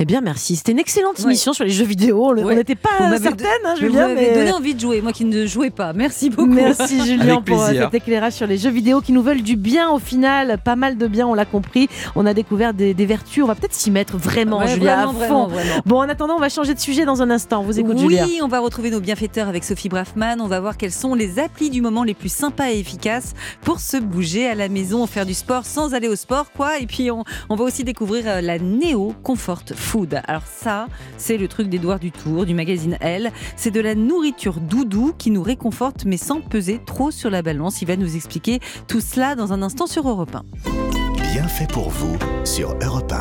Eh 0.01 0.05
bien, 0.05 0.21
merci. 0.21 0.55
C'était 0.55 0.71
une 0.71 0.79
excellente 0.79 1.19
émission 1.19 1.51
sur 1.51 1.65
les 1.65 1.71
jeux 1.71 1.83
vidéo. 1.83 2.23
On 2.29 2.45
Ouais. 2.45 2.55
n'était 2.55 2.75
pas 2.75 2.87
Vous 2.99 3.03
m'avez 3.07 3.17
certaine, 3.21 3.47
hein, 3.65 3.73
Vous 3.75 3.81
Julien. 3.81 4.07
m'avez 4.07 4.29
mais- 4.29 4.33
donné 4.33 4.51
envie 4.53 4.73
de 4.73 4.79
jouer, 4.79 5.01
moi 5.01 5.11
qui 5.11 5.25
ne 5.25 5.45
jouais 5.45 5.71
pas. 5.71 5.91
Merci 5.91 6.29
beaucoup. 6.29 6.45
Merci 6.47 7.03
Julien 7.05 7.33
Avec 7.33 7.43
pour 7.45 7.61
euh, 7.61 7.65
plaisir. 7.67 7.83
cet 7.91 7.95
éclairage 7.95 8.31
sur 8.31 8.47
les 8.47 8.57
jeux 8.57 8.69
vidéo 8.69 9.01
qui 9.01 9.11
nous 9.11 9.21
veulent 9.21 9.41
du 9.41 9.57
bien 9.57 9.89
au 9.89 9.99
final. 9.99 10.57
Pas 10.63 10.77
mal 10.77 10.97
de 10.97 11.05
bien, 11.05 11.27
on 11.27 11.33
l'a 11.33 11.43
compris. 11.43 11.89
On 12.15 12.25
a 12.25 12.33
découvert 12.33 12.73
des, 12.73 12.93
des 12.93 13.05
vertus. 13.05 13.43
On 13.43 13.47
va 13.47 13.55
peut-être 13.55 13.73
s'y 13.73 13.91
mettre 13.91 14.15
vraiment, 14.15 14.59
Ouais, 14.59 14.69
Julien, 14.69 15.05
vraiment, 15.07 15.09
à 15.09 15.13
fond. 15.13 15.19
vraiment, 15.19 15.47
vraiment. 15.49 15.81
Bon, 15.85 15.97
en 15.97 16.07
attendant, 16.07 16.35
on 16.37 16.39
va 16.39 16.47
changer 16.47 16.73
de 16.73 16.79
sujet 16.79 17.03
dans 17.03 17.21
un 17.21 17.29
instant. 17.29 17.59
On 17.59 17.63
vous 17.65 17.77
écoute, 17.81 17.97
oui, 17.99 18.15
Julien. 18.17 18.45
on 18.45 18.47
va 18.47 18.59
retrouver 18.61 18.91
nos 18.91 19.01
bienfaiteurs 19.01 19.49
avec 19.49 19.65
Sophie 19.65 19.89
Braffman. 19.89 20.37
On 20.39 20.47
va 20.47 20.61
voir 20.61 20.77
quelles 20.77 20.93
sont 20.93 21.13
les 21.13 21.39
applis 21.39 21.69
du 21.69 21.81
moment 21.81 22.05
les 22.05 22.13
plus 22.13 22.31
sympas 22.33 22.71
et 22.71 22.79
efficaces 22.79 23.33
pour 23.63 23.81
se 23.81 23.97
bouger 23.97 24.47
à 24.47 24.55
la 24.55 24.69
maison, 24.69 25.05
faire 25.07 25.25
du 25.25 25.33
sport 25.33 25.65
sans 25.65 25.93
aller 25.93 26.07
au 26.07 26.15
sport, 26.15 26.53
quoi. 26.55 26.79
Et 26.79 26.85
puis 26.87 27.11
on, 27.11 27.25
on 27.49 27.55
va 27.57 27.65
aussi 27.65 27.83
découvrir 27.83 28.23
euh, 28.27 28.39
la 28.39 28.59
Neo 28.59 29.13
Comfort 29.23 29.63
Alors 30.27 30.43
ça, 30.45 30.87
c'est 31.17 31.37
le 31.37 31.47
truc 31.47 31.67
d'Edouard 31.67 31.99
Dutour 31.99 32.45
du 32.45 32.53
magazine 32.53 32.95
Elle. 33.01 33.31
C'est 33.55 33.71
de 33.71 33.81
la 33.81 33.95
nourriture 33.95 34.59
doudou 34.59 35.13
qui 35.17 35.31
nous 35.31 35.41
réconforte 35.41 36.05
mais 36.05 36.17
sans 36.17 36.41
peser 36.41 36.79
trop 36.85 37.09
sur 37.09 37.31
la 37.31 37.41
balance. 37.41 37.81
Il 37.81 37.87
va 37.87 37.95
nous 37.95 38.15
expliquer 38.15 38.59
tout 38.87 39.01
cela 39.01 39.33
dans 39.33 39.51
un 39.51 39.63
instant 39.63 39.87
sur 39.87 40.07
Europe 40.07 40.35
1. 40.35 40.43
Bien 41.33 41.47
fait 41.47 41.67
pour 41.71 41.89
vous 41.89 42.17
sur 42.45 42.75
Europe 42.83 43.11
1. 43.11 43.17